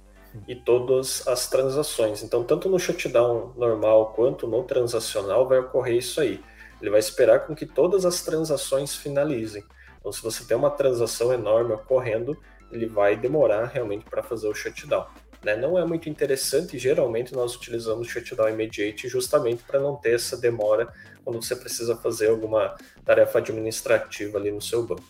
e 0.46 0.54
todas 0.54 1.26
as 1.26 1.48
transações. 1.48 2.22
Então, 2.22 2.44
tanto 2.44 2.68
no 2.68 2.78
shutdown 2.78 3.52
normal 3.56 4.12
quanto 4.14 4.46
no 4.46 4.62
transacional 4.64 5.48
vai 5.48 5.58
ocorrer 5.58 5.96
isso 5.96 6.20
aí. 6.20 6.42
Ele 6.80 6.90
vai 6.90 7.00
esperar 7.00 7.46
com 7.46 7.54
que 7.54 7.66
todas 7.66 8.04
as 8.04 8.22
transações 8.22 8.94
finalizem. 8.94 9.64
Então, 9.98 10.12
se 10.12 10.22
você 10.22 10.44
tem 10.44 10.56
uma 10.56 10.70
transação 10.70 11.32
enorme 11.32 11.72
ocorrendo, 11.72 12.36
ele 12.70 12.86
vai 12.86 13.16
demorar 13.16 13.66
realmente 13.66 14.04
para 14.04 14.22
fazer 14.22 14.48
o 14.48 14.54
shutdown. 14.54 15.06
Né? 15.42 15.56
Não 15.56 15.78
é 15.78 15.84
muito 15.84 16.08
interessante, 16.08 16.78
geralmente 16.78 17.34
nós 17.34 17.54
utilizamos 17.54 18.08
shutdown 18.08 18.48
immediate 18.48 19.08
justamente 19.08 19.62
para 19.62 19.78
não 19.78 19.96
ter 19.96 20.14
essa 20.14 20.36
demora 20.36 20.92
quando 21.24 21.42
você 21.42 21.56
precisa 21.56 21.96
fazer 21.96 22.28
alguma 22.28 22.76
tarefa 23.04 23.38
administrativa 23.38 24.38
ali 24.38 24.50
no 24.50 24.60
seu 24.60 24.84
banco. 24.84 25.04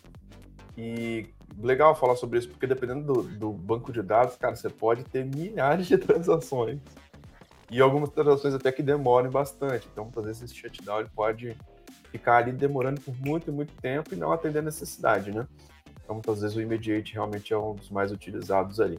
E 0.76 1.26
legal 1.62 1.94
falar 1.94 2.16
sobre 2.16 2.38
isso, 2.38 2.48
porque 2.48 2.66
dependendo 2.66 3.12
do, 3.12 3.22
do, 3.22 3.52
banco 3.52 3.92
de 3.92 4.02
dados, 4.02 4.37
cara, 4.37 4.55
você 4.55 4.68
pode 4.68 5.05
ter 5.05 5.24
milhares 5.24 5.87
de 5.87 5.96
transações. 5.96 6.81
E 7.70 7.81
algumas 7.81 8.11
transações 8.11 8.55
até 8.55 8.70
que 8.70 8.83
demoram 8.83 9.31
bastante. 9.31 9.88
Então, 9.92 10.05
muitas 10.05 10.24
vezes 10.24 10.42
esse 10.42 10.55
shutdown 10.55 11.00
ele 11.00 11.11
pode 11.14 11.57
ficar 12.11 12.37
ali 12.38 12.52
demorando 12.52 13.00
por 13.00 13.14
muito, 13.20 13.52
muito 13.52 13.74
tempo 13.74 14.14
e 14.14 14.16
não 14.16 14.33
atender 14.33 14.61
a 14.61 14.62
necessidade, 14.62 15.33
né? 15.33 15.46
Então, 16.02 16.14
muitas 16.14 16.40
vezes 16.40 16.57
o 16.57 16.61
immediate 16.61 17.14
realmente 17.14 17.52
é 17.52 17.59
um 17.59 17.74
dos 17.74 17.90
mais 17.90 18.12
utilizados 18.12 18.81
ali. 18.81 18.98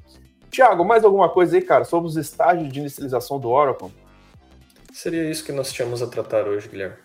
Tiago, 0.49 0.83
mais 0.83 1.03
alguma 1.03 1.29
coisa 1.29 1.55
aí, 1.55 1.61
cara, 1.61 1.85
sobre 1.85 2.09
os 2.09 2.17
estágios 2.17 2.71
de 2.71 2.79
inicialização 2.79 3.39
do 3.39 3.49
Oracle? 3.49 3.91
Seria 4.91 5.29
isso 5.29 5.45
que 5.45 5.51
nós 5.51 5.71
tínhamos 5.71 6.01
a 6.01 6.07
tratar 6.07 6.47
hoje, 6.47 6.67
Guilherme. 6.67 6.95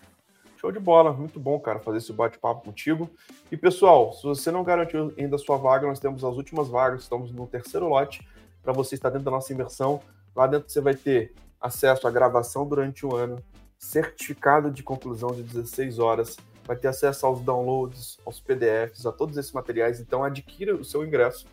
Show 0.56 0.70
de 0.70 0.78
bola, 0.78 1.12
muito 1.12 1.40
bom, 1.40 1.58
cara, 1.58 1.80
fazer 1.80 1.98
esse 1.98 2.12
bate-papo 2.12 2.64
contigo. 2.64 3.10
E 3.50 3.56
pessoal, 3.56 4.12
se 4.12 4.22
você 4.22 4.50
não 4.50 4.62
garantiu 4.62 5.12
ainda 5.18 5.36
a 5.36 5.38
sua 5.38 5.56
vaga, 5.56 5.86
nós 5.88 5.98
temos 5.98 6.24
as 6.24 6.36
últimas 6.36 6.68
vagas, 6.68 7.02
estamos 7.02 7.32
no 7.32 7.46
terceiro 7.46 7.88
lote 7.88 8.26
para 8.62 8.72
você 8.72 8.94
estar 8.94 9.10
dentro 9.10 9.24
da 9.24 9.30
nossa 9.32 9.52
imersão. 9.52 10.00
Lá 10.34 10.46
dentro 10.46 10.70
você 10.70 10.80
vai 10.80 10.94
ter 10.94 11.34
acesso 11.62 12.08
à 12.08 12.10
gravação 12.10 12.66
durante 12.66 13.06
o 13.06 13.14
ano, 13.14 13.42
certificado 13.78 14.70
de 14.70 14.82
conclusão 14.82 15.30
de 15.30 15.42
16 15.42 15.98
horas, 15.98 16.36
vai 16.64 16.76
ter 16.76 16.88
acesso 16.88 17.26
aos 17.26 17.40
downloads, 17.40 18.18
aos 18.24 18.40
PDFs, 18.40 19.06
a 19.06 19.12
todos 19.12 19.36
esses 19.36 19.52
materiais. 19.52 20.00
Então 20.00 20.24
adquira 20.24 20.74
o 20.74 20.84
seu 20.84 21.04
ingresso 21.04 21.46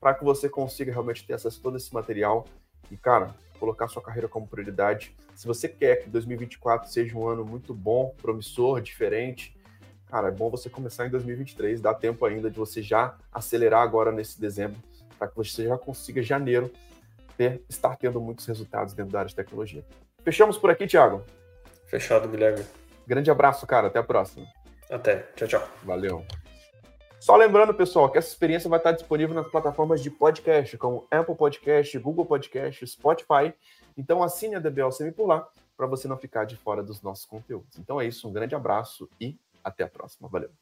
para 0.00 0.14
que 0.14 0.24
você 0.24 0.48
consiga 0.48 0.90
realmente 0.90 1.24
ter 1.24 1.34
acesso 1.34 1.60
a 1.60 1.62
todo 1.62 1.76
esse 1.76 1.94
material. 1.94 2.46
E, 2.90 2.96
cara, 2.96 3.34
colocar 3.58 3.86
sua 3.86 4.02
carreira 4.02 4.28
como 4.28 4.46
prioridade. 4.46 5.14
Se 5.36 5.46
você 5.46 5.68
quer 5.68 6.02
que 6.02 6.10
2024 6.10 6.90
seja 6.90 7.16
um 7.16 7.28
ano 7.28 7.44
muito 7.44 7.72
bom, 7.72 8.14
promissor, 8.20 8.80
diferente, 8.80 9.56
cara, 10.08 10.28
é 10.28 10.30
bom 10.32 10.50
você 10.50 10.68
começar 10.68 11.06
em 11.06 11.10
2023, 11.10 11.80
dá 11.80 11.94
tempo 11.94 12.24
ainda 12.26 12.50
de 12.50 12.58
você 12.58 12.82
já 12.82 13.16
acelerar 13.32 13.82
agora 13.82 14.10
nesse 14.10 14.40
dezembro, 14.40 14.76
para 15.16 15.28
que 15.28 15.36
você 15.36 15.68
já 15.68 15.78
consiga 15.78 16.22
janeiro 16.22 16.70
ter, 17.42 17.64
estar 17.68 17.96
tendo 17.96 18.20
muitos 18.20 18.46
resultados 18.46 18.94
dentro 18.94 19.12
da 19.12 19.20
área 19.20 19.28
de 19.28 19.34
tecnologia. 19.34 19.84
Fechamos 20.22 20.56
por 20.56 20.70
aqui, 20.70 20.86
Thiago? 20.86 21.24
Fechado, 21.86 22.28
Guilherme. 22.28 22.64
Grande 23.06 23.30
abraço, 23.30 23.66
cara. 23.66 23.88
Até 23.88 23.98
a 23.98 24.04
próxima. 24.04 24.46
Até. 24.88 25.26
Tchau, 25.34 25.48
tchau. 25.48 25.68
Valeu. 25.82 26.24
Só 27.18 27.36
lembrando, 27.36 27.74
pessoal, 27.74 28.10
que 28.10 28.18
essa 28.18 28.28
experiência 28.28 28.70
vai 28.70 28.78
estar 28.78 28.92
disponível 28.92 29.34
nas 29.34 29.48
plataformas 29.48 30.02
de 30.02 30.10
podcast, 30.10 30.76
como 30.78 31.06
Apple 31.10 31.34
Podcast, 31.34 31.98
Google 31.98 32.26
Podcast, 32.26 32.86
Spotify. 32.86 33.52
Então 33.96 34.22
assine 34.22 34.54
a 34.54 34.58
DBLCM 34.58 35.12
por 35.12 35.26
lá, 35.26 35.48
para 35.76 35.86
você 35.86 36.08
não 36.08 36.16
ficar 36.16 36.44
de 36.44 36.56
fora 36.56 36.82
dos 36.82 37.02
nossos 37.02 37.24
conteúdos. 37.24 37.78
Então 37.78 38.00
é 38.00 38.06
isso, 38.06 38.28
um 38.28 38.32
grande 38.32 38.54
abraço 38.54 39.08
e 39.20 39.36
até 39.62 39.84
a 39.84 39.88
próxima. 39.88 40.28
Valeu! 40.28 40.61